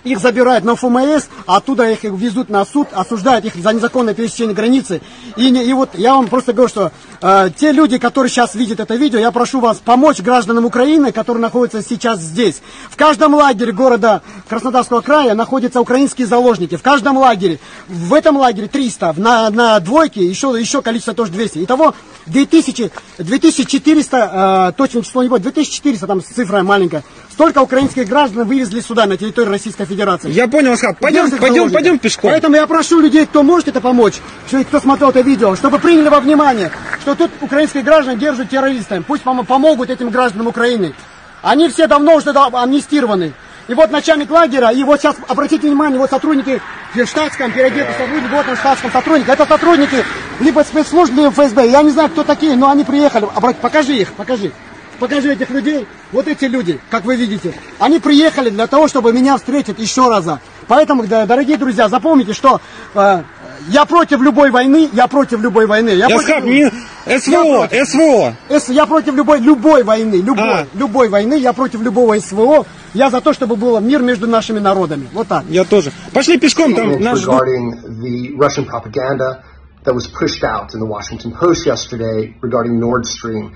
их 0.06 0.20
забирают 0.20 0.64
на 0.64 0.76
ФМС, 0.76 1.24
а 1.46 1.56
оттуда 1.56 1.90
их 1.90 2.04
везут 2.04 2.48
на 2.48 2.64
суд, 2.64 2.88
осуждают 2.92 3.44
их 3.44 3.56
за 3.56 3.72
незаконное 3.72 4.14
пересечение 4.14 4.54
границы. 4.54 5.02
И, 5.36 5.50
не- 5.50 5.64
и 5.64 5.72
вот 5.72 5.90
я 5.94 6.14
вам 6.14 6.28
просто 6.28 6.52
говорю, 6.52 6.68
что 6.68 6.92
э, 7.20 7.50
те 7.58 7.72
люди, 7.72 7.98
которые 7.98 8.30
сейчас 8.30 8.54
видят 8.54 8.78
это 8.78 8.94
видео, 8.94 9.18
я 9.18 9.32
прошу 9.32 9.58
вас 9.60 9.78
помочь 9.84 10.20
гражданам 10.20 10.64
Украины, 10.64 11.10
которые 11.10 11.42
находятся 11.42 11.82
сейчас 11.82 12.20
здесь. 12.20 12.62
В 12.88 12.96
каждом 12.96 13.34
лагере 13.34 13.72
города 13.72 14.22
Краснодарского 14.48 15.00
края 15.00 15.34
находятся 15.34 15.80
украинские 15.80 16.28
заложники. 16.28 16.76
В 16.76 16.82
каждом 16.82 17.18
лагере. 17.18 17.58
В 17.88 18.14
этом 18.14 18.36
лагере 18.36 18.68
300, 18.68 19.14
на, 19.16 19.50
на 19.50 19.80
двойке 19.80 20.24
еще, 20.24 20.56
еще 20.58 20.82
количество 20.82 21.14
тоже 21.14 21.32
200. 21.32 21.64
Итого 21.64 21.94
2000, 22.26 22.92
2400, 23.18 24.70
э, 24.70 24.76
точно 24.76 25.02
число 25.02 25.22
не 25.24 25.28
будет, 25.28 25.42
2400, 25.42 26.06
там 26.06 26.22
цифра 26.22 26.62
маленькая. 26.62 27.02
Столько 27.32 27.60
украинских 27.60 28.08
граждан 28.08 28.46
вывезли 28.46 28.80
сюда, 28.80 29.06
на 29.06 29.16
территорию 29.16 29.50
Российской 29.50 29.84
Федерации. 29.84 29.95
Я 30.30 30.48
понял, 30.48 30.72
Оскар. 30.72 30.94
Пойдем, 31.00 31.24
пойдем, 31.40 31.70
пойдем 31.72 31.98
пешком. 31.98 32.30
Поэтому 32.30 32.56
я 32.56 32.66
прошу 32.66 33.00
людей, 33.00 33.26
кто 33.26 33.42
может 33.42 33.68
это 33.68 33.80
помочь, 33.80 34.14
что- 34.48 34.62
кто 34.64 34.80
смотрел 34.80 35.10
это 35.10 35.20
видео, 35.20 35.54
чтобы 35.56 35.78
приняли 35.78 36.08
во 36.08 36.20
внимание, 36.20 36.70
что 37.00 37.14
тут 37.14 37.30
украинские 37.40 37.82
граждане 37.82 38.18
держат 38.18 38.50
террористами. 38.50 39.02
Пусть 39.06 39.22
пом- 39.24 39.44
помогут 39.44 39.90
этим 39.90 40.10
гражданам 40.10 40.46
Украины. 40.48 40.94
Они 41.42 41.68
все 41.68 41.86
давно 41.86 42.14
уже 42.16 42.30
амнистированы. 42.30 43.32
И 43.68 43.74
вот 43.74 43.90
начальник 43.90 44.30
лагеря, 44.30 44.70
и 44.70 44.84
вот 44.84 45.00
сейчас, 45.00 45.16
обратите 45.26 45.66
внимание, 45.66 45.98
вот 45.98 46.08
сотрудники 46.10 46.60
в 46.94 47.04
штатском, 47.06 47.50
переодетые 47.50 47.94
сотрудники, 47.98 48.30
вот 48.32 48.48
он 48.48 48.56
штатском 48.56 48.92
сотрудник. 48.92 49.28
Это 49.28 49.44
сотрудники 49.44 50.04
либо 50.38 50.60
спецслужб, 50.60 51.12
либо 51.14 51.30
ФСБ. 51.32 51.66
Я 51.68 51.82
не 51.82 51.90
знаю, 51.90 52.08
кто 52.10 52.22
такие, 52.22 52.54
но 52.56 52.70
они 52.70 52.84
приехали. 52.84 53.26
Обрати- 53.34 53.58
покажи 53.60 53.94
их, 53.96 54.12
покажи. 54.12 54.52
Покажи 54.98 55.32
этих 55.32 55.50
людей. 55.50 55.86
Вот 56.12 56.26
эти 56.28 56.46
люди, 56.46 56.80
как 56.90 57.04
вы 57.04 57.16
видите, 57.16 57.54
они 57.78 57.98
приехали 57.98 58.50
для 58.50 58.66
того, 58.66 58.88
чтобы 58.88 59.12
меня 59.12 59.36
встретить 59.36 59.78
еще 59.78 60.08
раз. 60.08 60.24
Поэтому, 60.68 61.06
дорогие 61.06 61.56
друзья, 61.56 61.88
запомните, 61.88 62.32
что 62.32 62.60
э, 62.94 63.22
я 63.68 63.84
против 63.84 64.20
любой 64.20 64.50
войны, 64.50 64.88
я 64.92 65.06
против 65.06 65.40
любой 65.40 65.66
войны. 65.66 65.90
Я, 65.90 66.06
Я 66.08 66.08
против- 66.08 66.28
Оскар, 66.28 66.44
не... 66.44 66.70
Я 67.06 67.20
СВО, 67.20 67.66
против. 67.68 67.88
СВО. 67.88 68.34
С- 68.48 68.68
Я 68.68 68.86
против 68.86 69.14
любой, 69.14 69.40
любой 69.40 69.82
войны, 69.84 70.16
любой, 70.16 70.44
А. 70.44 70.66
любой 70.74 71.08
войны, 71.08 71.34
я 71.34 71.52
против 71.52 71.82
любого 71.82 72.18
СВО. 72.18 72.66
Я 72.94 73.10
за 73.10 73.20
то, 73.20 73.32
чтобы 73.32 73.56
был 73.56 73.78
мир 73.80 74.02
между 74.02 74.26
нашими 74.26 74.58
народами. 74.58 75.06
Вот 75.12 75.28
так. 75.28 75.44
Я 75.48 75.64
тоже. 75.64 75.92
Пошли 76.12 76.38
пешком, 76.38 76.74
там 76.74 76.90
regarding 76.92 78.00
the 78.00 78.36
Russian 78.36 78.64
propaganda 78.66 79.42
that 79.84 79.94
was 79.94 80.08
pushed 80.08 80.42
out 80.42 80.74
in 80.74 80.80
the 80.80 80.86
Washington 80.86 81.32
Post 81.32 81.64
yesterday 81.66 82.34
regarding 82.42 82.80
Nord 82.80 83.04
Stream. 83.04 83.52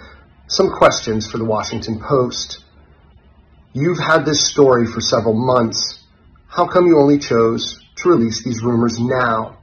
Some 0.51 0.71
questions 0.71 1.31
for 1.31 1.39
the 1.39 1.45
Washington 1.45 2.01
Post. 2.01 2.65
You've 3.73 4.01
had 4.01 4.25
this 4.25 4.45
story 4.51 4.85
for 4.85 5.01
several 5.01 5.33
months. 5.33 6.01
How 6.49 6.67
come 6.67 6.89
you 6.89 6.99
only 6.99 7.21
chose 7.21 7.79
to 7.99 8.09
release 8.09 8.43
these 8.43 8.61
rumors 8.61 8.99
now? 8.99 9.59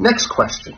Next 0.00 0.26
question. 0.26 0.76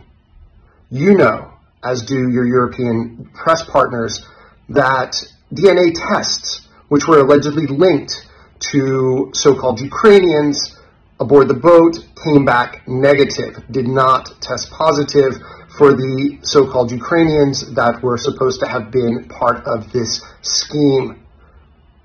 You 0.91 1.15
know, 1.15 1.51
as 1.83 2.03
do 2.03 2.29
your 2.29 2.45
European 2.45 3.31
press 3.33 3.65
partners, 3.65 4.23
that 4.69 5.17
DNA 5.51 5.95
tests, 5.95 6.69
which 6.89 7.09
were 7.09 7.21
allegedly 7.21 7.67
linked 7.67 8.29
to 8.73 9.31
so-called 9.33 9.81
Ukrainians 9.81 10.77
aboard 11.19 11.49
the 11.49 11.55
boat, 11.55 12.07
came 12.23 12.45
back 12.45 12.87
negative, 12.87 13.65
did 13.71 13.89
not 13.89 14.43
test 14.43 14.71
positive 14.73 15.43
for 15.83 15.95
the 15.95 16.39
so-called 16.43 16.93
Ukrainians 16.93 17.75
that 17.75 18.05
were 18.05 18.17
supposed 18.17 18.61
to 18.61 18.69
have 18.69 18.93
been 18.93 19.29
part 19.29 19.67
of 19.67 19.91
this 19.91 20.25
scheme. 20.41 21.27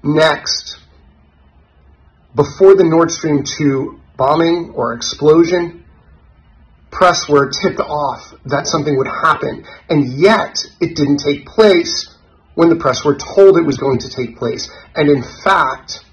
Next, 0.01 0.79
before 2.33 2.73
the 2.73 2.83
Nord 2.83 3.11
Stream 3.11 3.43
2 3.43 3.99
bombing 4.17 4.71
or 4.73 4.93
explosion, 4.93 5.85
press 6.89 7.29
were 7.29 7.51
tipped 7.51 7.79
off 7.79 8.33
that 8.45 8.65
something 8.65 8.97
would 8.97 9.05
happen, 9.05 9.63
and 9.87 10.11
yet 10.11 10.57
it 10.81 10.95
didn't 10.95 11.17
take 11.17 11.45
place 11.45 12.09
when 12.55 12.69
the 12.69 12.77
press 12.77 13.05
were 13.05 13.15
told 13.15 13.59
it 13.59 13.63
was 13.63 13.77
going 13.77 13.99
to 13.99 14.09
take 14.09 14.37
place. 14.37 14.71
And 14.95 15.07
in 15.07 15.21
fact, 15.21 16.03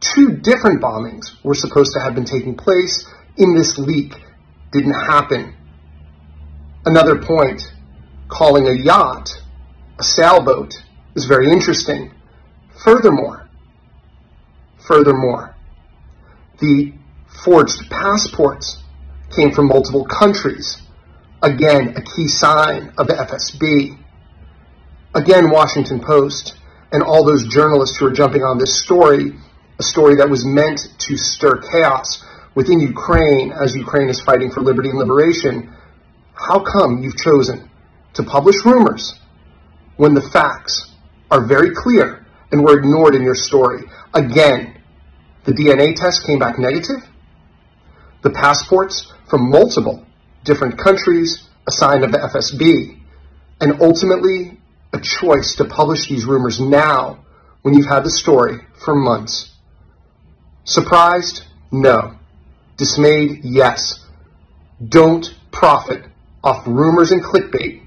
two 0.00 0.38
different 0.38 0.80
bombings 0.80 1.26
were 1.44 1.54
supposed 1.54 1.92
to 1.92 2.00
have 2.00 2.14
been 2.14 2.24
taking 2.24 2.54
place 2.56 3.06
in 3.36 3.54
this 3.54 3.76
leak. 3.76 4.14
Didn't 4.72 4.94
happen. 4.94 5.56
Another 6.84 7.16
point, 7.22 7.62
calling 8.28 8.66
a 8.66 8.72
yacht 8.72 9.42
a 9.98 10.02
sailboat 10.02 10.74
is 11.14 11.26
very 11.26 11.48
interesting. 11.48 12.10
Furthermore, 12.82 13.48
furthermore, 14.78 15.54
the 16.58 16.92
forged 17.44 17.88
passports 17.88 18.82
came 19.30 19.52
from 19.52 19.68
multiple 19.68 20.04
countries. 20.04 20.82
Again, 21.40 21.94
a 21.96 22.02
key 22.02 22.26
sign 22.26 22.92
of 22.98 23.06
the 23.06 23.14
FSB. 23.14 23.96
Again, 25.14 25.50
Washington 25.50 26.00
Post 26.00 26.56
and 26.90 27.02
all 27.02 27.24
those 27.24 27.46
journalists 27.46 27.96
who 27.96 28.06
are 28.06 28.12
jumping 28.12 28.42
on 28.42 28.58
this 28.58 28.82
story, 28.82 29.32
a 29.78 29.82
story 29.82 30.16
that 30.16 30.28
was 30.28 30.44
meant 30.44 30.88
to 30.98 31.16
stir 31.16 31.60
chaos 31.70 32.24
within 32.54 32.80
Ukraine 32.80 33.52
as 33.52 33.76
Ukraine 33.76 34.08
is 34.08 34.20
fighting 34.20 34.50
for 34.50 34.60
liberty 34.62 34.90
and 34.90 34.98
liberation. 34.98 35.72
How 36.34 36.60
come 36.60 37.02
you've 37.02 37.16
chosen 37.16 37.70
to 38.14 38.22
publish 38.22 38.64
rumors 38.64 39.18
when 39.96 40.14
the 40.14 40.22
facts 40.22 40.90
are 41.30 41.46
very 41.46 41.74
clear 41.74 42.24
and 42.50 42.62
were 42.62 42.78
ignored 42.78 43.14
in 43.14 43.22
your 43.22 43.34
story? 43.34 43.82
Again, 44.14 44.80
the 45.44 45.52
DNA 45.52 45.94
test 45.94 46.26
came 46.26 46.38
back 46.38 46.58
negative. 46.58 47.06
The 48.22 48.30
passports 48.30 49.12
from 49.28 49.50
multiple 49.50 50.06
different 50.44 50.78
countries, 50.78 51.48
a 51.66 51.72
sign 51.72 52.04
of 52.04 52.12
the 52.12 52.18
FSB, 52.18 52.98
and 53.60 53.80
ultimately 53.80 54.58
a 54.92 55.00
choice 55.00 55.56
to 55.56 55.64
publish 55.64 56.08
these 56.08 56.24
rumors 56.24 56.60
now 56.60 57.24
when 57.62 57.74
you've 57.74 57.86
had 57.86 58.04
the 58.04 58.10
story 58.10 58.58
for 58.84 58.94
months. 58.94 59.52
Surprised? 60.64 61.44
No. 61.70 62.16
Dismayed? 62.76 63.40
Yes. 63.44 64.04
Don't 64.86 65.34
profit 65.50 66.11
off 66.42 66.66
rumors 66.66 67.12
and 67.12 67.22
clickbait 67.22 67.82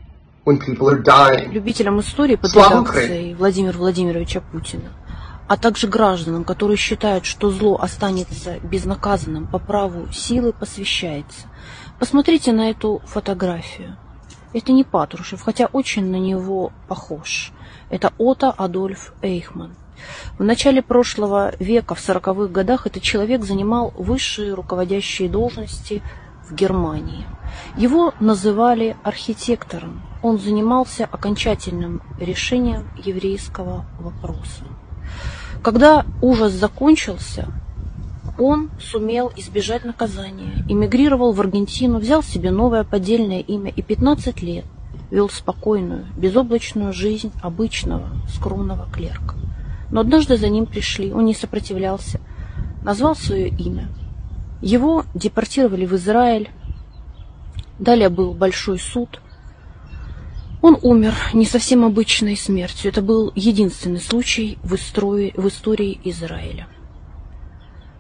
when 0.46 0.58
people 0.60 0.90
are 0.90 1.02
dying. 1.02 1.52
любителям 1.52 2.00
истории 2.00 2.36
под 2.36 2.54
редакцией 2.56 3.34
Владимира 3.34 3.78
Владимировича 3.78 4.42
Путина, 4.42 4.92
а 5.48 5.58
также 5.58 5.88
гражданам, 5.88 6.44
которые 6.44 6.78
считают, 6.78 7.26
что 7.26 7.52
зло 7.52 7.78
останется 7.80 8.60
безнаказанным 8.60 9.48
по 9.48 9.60
праву 9.60 10.12
силы, 10.12 10.54
посвящается. 10.54 11.48
Посмотрите 12.00 12.52
на 12.52 12.70
эту 12.70 13.02
фотографию. 13.06 13.98
Это 14.54 14.72
не 14.72 14.84
Патрушев, 14.84 15.42
хотя 15.42 15.66
очень 15.66 16.06
на 16.10 16.16
него 16.16 16.72
похож. 16.88 17.52
Это 17.90 18.14
Отто 18.18 18.52
Адольф 18.52 19.14
Эйхман. 19.22 19.76
В 20.38 20.44
начале 20.44 20.82
прошлого 20.82 21.54
века, 21.60 21.96
в 21.96 22.00
40-х 22.00 22.52
годах, 22.52 22.88
этот 22.88 23.04
человек 23.04 23.44
занимал 23.44 23.94
высшие 23.98 24.54
руководящие 24.54 25.30
должности 25.30 26.02
в 26.50 26.54
Германии. 26.54 27.26
Его 27.78 28.14
называли 28.20 28.96
архитектором. 29.04 30.02
Он 30.22 30.40
занимался 30.40 31.06
окончательным 31.06 32.02
решением 32.20 32.90
еврейского 32.98 33.86
вопроса. 34.00 34.64
Когда 35.62 36.06
ужас 36.22 36.54
закончился, 36.54 37.48
он 38.38 38.70
сумел 38.80 39.32
избежать 39.36 39.86
наказания, 39.86 40.66
эмигрировал 40.68 41.32
в 41.32 41.40
Аргентину, 41.40 42.00
взял 42.00 42.22
себе 42.22 42.52
новое 42.52 42.84
поддельное 42.84 43.40
имя 43.40 43.72
и 43.72 43.82
15 43.82 44.42
лет 44.42 44.66
вел 45.12 45.30
спокойную, 45.30 46.06
безоблачную 46.18 46.92
жизнь 46.92 47.32
обычного, 47.42 48.10
скромного 48.28 48.88
клерка. 48.92 49.36
Но 49.92 50.02
однажды 50.02 50.38
за 50.38 50.50
ним 50.50 50.66
пришли, 50.66 51.14
он 51.14 51.26
не 51.26 51.34
сопротивлялся, 51.34 52.20
назвал 52.84 53.16
свое 53.16 53.48
имя. 53.48 53.88
Его 54.66 55.06
депортировали 55.14 55.86
в 55.86 55.94
Израиль. 55.94 56.50
Далее 57.78 58.10
был 58.10 58.34
большой 58.34 58.80
суд. 58.80 59.22
Он 60.64 60.80
умер 60.82 61.14
не 61.34 61.46
совсем 61.46 61.86
обычной 61.86 62.36
смертью. 62.36 62.90
Это 62.90 63.04
был 63.04 63.32
единственный 63.36 64.00
случай 64.00 64.58
в 64.64 64.74
истории, 64.74 65.36
в 65.38 65.48
истории 65.50 66.02
Израиля. 66.06 66.68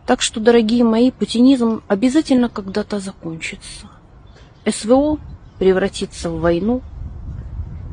Так 0.07 0.23
что, 0.23 0.39
дорогие 0.39 0.83
мои, 0.83 1.11
путинизм 1.11 1.83
обязательно 1.87 2.49
когда-то 2.49 2.99
закончится. 2.99 3.85
СВО 4.67 5.19
превратится 5.59 6.31
в 6.31 6.39
войну, 6.39 6.81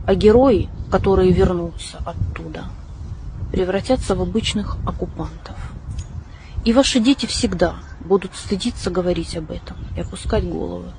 а 0.06 0.14
герои, 0.14 0.70
которые 0.90 1.30
вернутся 1.30 1.98
оттуда, 2.06 2.64
превратятся 3.52 4.14
в 4.14 4.22
обычных 4.22 4.78
оккупантов. 4.86 5.56
И 6.64 6.72
ваши 6.72 7.00
дети 7.00 7.26
всегда 7.26 7.74
будут 8.01 8.35
стыдиться 8.35 8.89
говорить 8.89 9.35
об 9.37 9.51
этом 9.51 9.77
и 9.95 10.01
опускать 10.01 10.43
головы. 10.43 10.91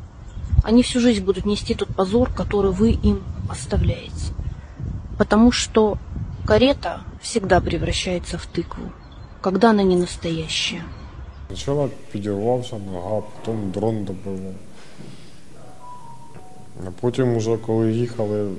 Они 0.64 0.83
всю 0.83 1.01
жизнь 1.01 1.24
будут 1.24 1.47
нести 1.47 1.74
тот 1.74 1.89
позор, 1.89 2.31
который 2.33 2.72
вы 2.72 2.91
им 2.93 3.22
оставляете. 3.49 4.35
Потому 5.16 5.53
что 5.53 5.99
карета 6.47 7.01
всегда 7.22 7.61
превращается 7.61 8.39
в 8.39 8.47
тыкву, 8.47 8.93
когда 9.41 9.70
она 9.70 9.83
не 9.83 9.97
настоящая. 9.97 10.85
Сначала 11.49 11.89
підірвався 12.12 12.76
нога, 12.79 13.22
потім 13.45 13.70
дрон 13.70 14.05
добивав. 14.05 14.55
А 16.87 16.91
потім, 17.01 17.37
уже 17.37 17.57
коли 17.57 17.93
їхали 17.93 18.51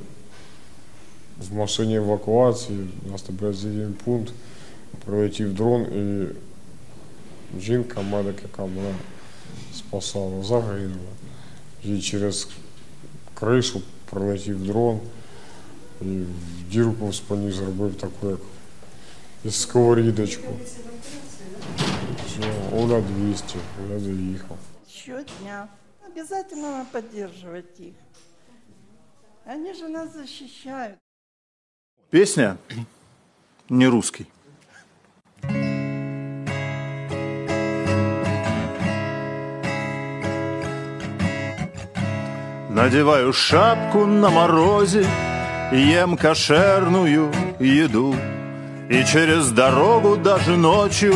в 1.50 1.56
машині 1.56 1.96
евакуації, 1.96 2.80
у 3.08 3.12
нас 3.12 3.26
один 3.30 3.94
пункт, 4.06 4.34
прилетів 5.06 5.54
дрон 5.54 5.82
і 5.82 6.26
жінка, 7.60 8.02
медик, 8.02 8.44
яка 8.44 8.66
мене 8.66 8.96
спасала, 9.74 10.44
загинула. 10.44 11.12
І 11.84 12.02
через 12.02 12.48
кришу 13.34 13.82
прилетів 14.10 14.66
дрон 14.66 15.00
і 16.02 16.06
в 16.06 16.70
дірку 16.72 17.08
в 17.08 17.16
спині 17.16 17.52
зробив 17.52 17.96
таку, 17.96 18.30
як 18.30 18.40
із 19.46 19.56
сковорідочку. 19.62 20.54
Все, 22.28 22.54
Оля 22.74 23.02
200, 23.02 23.56
я 23.92 24.00
заїхав. 24.00 24.58
Щодня. 24.90 25.68
Обязательно 26.12 26.72
надо 26.72 26.90
поддерживать 26.92 27.80
их. 27.80 27.94
Они 29.46 29.74
же 29.74 29.88
нас 29.88 30.14
защищают. 30.14 30.98
Песня 32.10 32.58
не 33.70 33.88
русский. 33.88 34.26
Надеваю 42.75 43.33
шапку 43.33 44.05
на 44.05 44.31
морозе, 44.31 45.07
ем 45.71 46.17
кошерную 46.17 47.31
еду. 47.61 48.17
И 48.89 49.05
через 49.05 49.53
дорогу 49.53 50.17
даже 50.17 50.57
ночью 50.57 51.15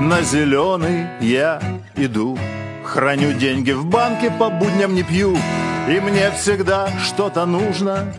на 0.00 0.22
зеленый 0.22 1.06
я 1.20 1.60
иду. 1.96 2.38
Храню 2.82 3.34
деньги 3.34 3.72
в 3.72 3.84
банке, 3.84 4.30
по 4.30 4.48
будням 4.48 4.94
не 4.94 5.02
пью, 5.02 5.36
и 5.86 6.00
мне 6.00 6.30
всегда 6.30 6.88
что-то 7.04 7.44
нужно. 7.44 8.14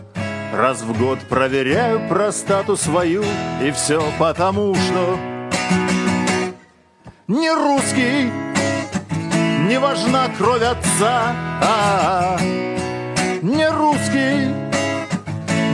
Раз 0.54 0.82
в 0.82 0.96
год 0.96 1.18
проверяю 1.28 2.08
простату 2.08 2.76
свою, 2.76 3.24
и 3.60 3.72
все 3.72 4.00
потому, 4.20 4.76
что 4.76 5.18
не 7.26 7.50
русский, 7.50 8.30
не 9.68 9.78
важна 9.78 10.30
кровь 10.38 10.62
отца, 10.62 11.34
а 11.62 12.38
не 13.42 13.68
русский, 13.68 14.48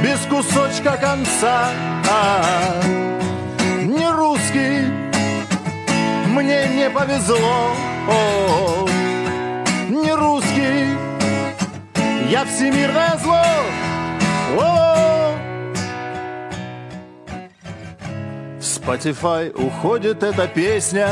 без 0.03 0.19
кусочка 0.29 0.97
конца, 0.97 1.71
а 2.11 2.83
не 3.85 4.11
русский, 4.11 4.81
мне 6.27 6.67
не 6.75 6.91
повезло, 6.91 7.71
о, 8.09 8.89
не 9.89 10.13
русский, 10.13 10.89
я 12.31 12.45
всемирное 12.47 13.17
зло. 13.23 13.45
О! 14.59 15.37
В 18.59 18.61
Spotify 18.61 19.53
уходит 19.53 20.25
эта 20.25 20.49
песня, 20.49 21.11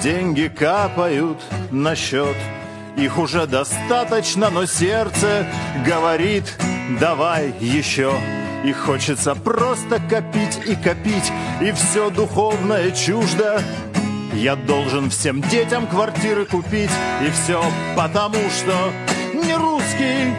деньги 0.00 0.48
капают 0.48 1.38
на 1.70 1.94
счет. 1.94 2.36
Их 2.96 3.18
уже 3.18 3.46
достаточно, 3.46 4.50
но 4.50 4.66
сердце 4.66 5.46
говорит, 5.84 6.44
давай 6.98 7.52
еще. 7.60 8.12
И 8.64 8.72
хочется 8.72 9.34
просто 9.34 10.00
копить 10.00 10.58
и 10.66 10.74
копить, 10.74 11.30
и 11.60 11.72
все 11.72 12.10
духовное 12.10 12.90
чуждо. 12.90 13.62
Я 14.32 14.56
должен 14.56 15.10
всем 15.10 15.40
детям 15.42 15.86
квартиры 15.86 16.46
купить, 16.46 16.90
и 17.22 17.30
все 17.30 17.62
потому, 17.94 18.38
что 18.50 18.92
не 19.34 19.54
русский, 19.54 20.34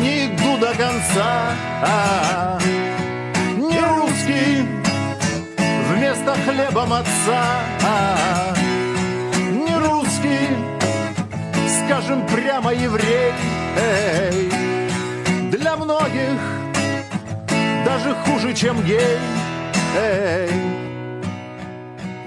не 0.00 0.26
иду 0.26 0.56
до 0.58 0.68
конца, 0.74 1.56
а 1.82 2.58
не 3.56 3.80
русский, 3.80 4.66
вместо 5.90 6.34
хлеба 6.44 6.98
отца, 6.98 7.44
а 7.84 8.16
не 8.16 8.31
скажем 11.92 12.26
прямо 12.26 12.72
еврей, 12.72 13.32
для 15.50 15.76
многих 15.76 16.40
даже 17.84 18.14
хуже, 18.14 18.54
чем 18.54 18.82
гей, 18.82 19.18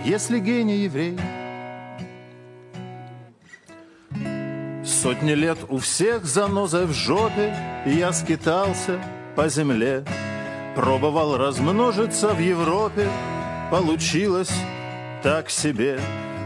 если 0.03 0.37
не 0.37 0.77
еврей. 0.83 1.17
Сотни 4.85 5.31
лет 5.31 5.57
у 5.67 5.79
всех 5.79 6.25
занозой 6.25 6.85
в 6.85 6.93
жопе 6.93 7.55
Я 7.87 8.13
скитался 8.13 8.99
по 9.35 9.49
земле. 9.49 10.03
Пробовал 10.75 11.37
размножиться 11.37 12.29
в 12.29 12.39
Европе 12.39 13.07
Получилось 13.71 14.53
так 15.23 15.49
себе 15.49 15.99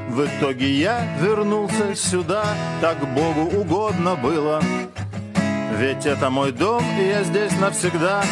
В 0.10 0.26
итоге 0.26 0.70
я 0.72 1.02
вернулся 1.20 1.96
сюда 1.96 2.44
Так 2.82 2.98
Богу 3.14 3.42
угодно 3.42 4.16
было. 4.16 4.62
Ведь 5.78 6.06
это 6.06 6.30
мой 6.30 6.52
дом, 6.52 6.84
и 7.00 7.08
я 7.08 7.24
здесь 7.24 7.58
навсегда. 7.60 8.24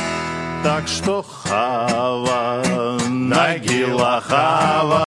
Так 0.63 0.87
что 0.87 1.23
хава, 1.23 2.63
нагила 3.07 4.19
хава 4.21 5.06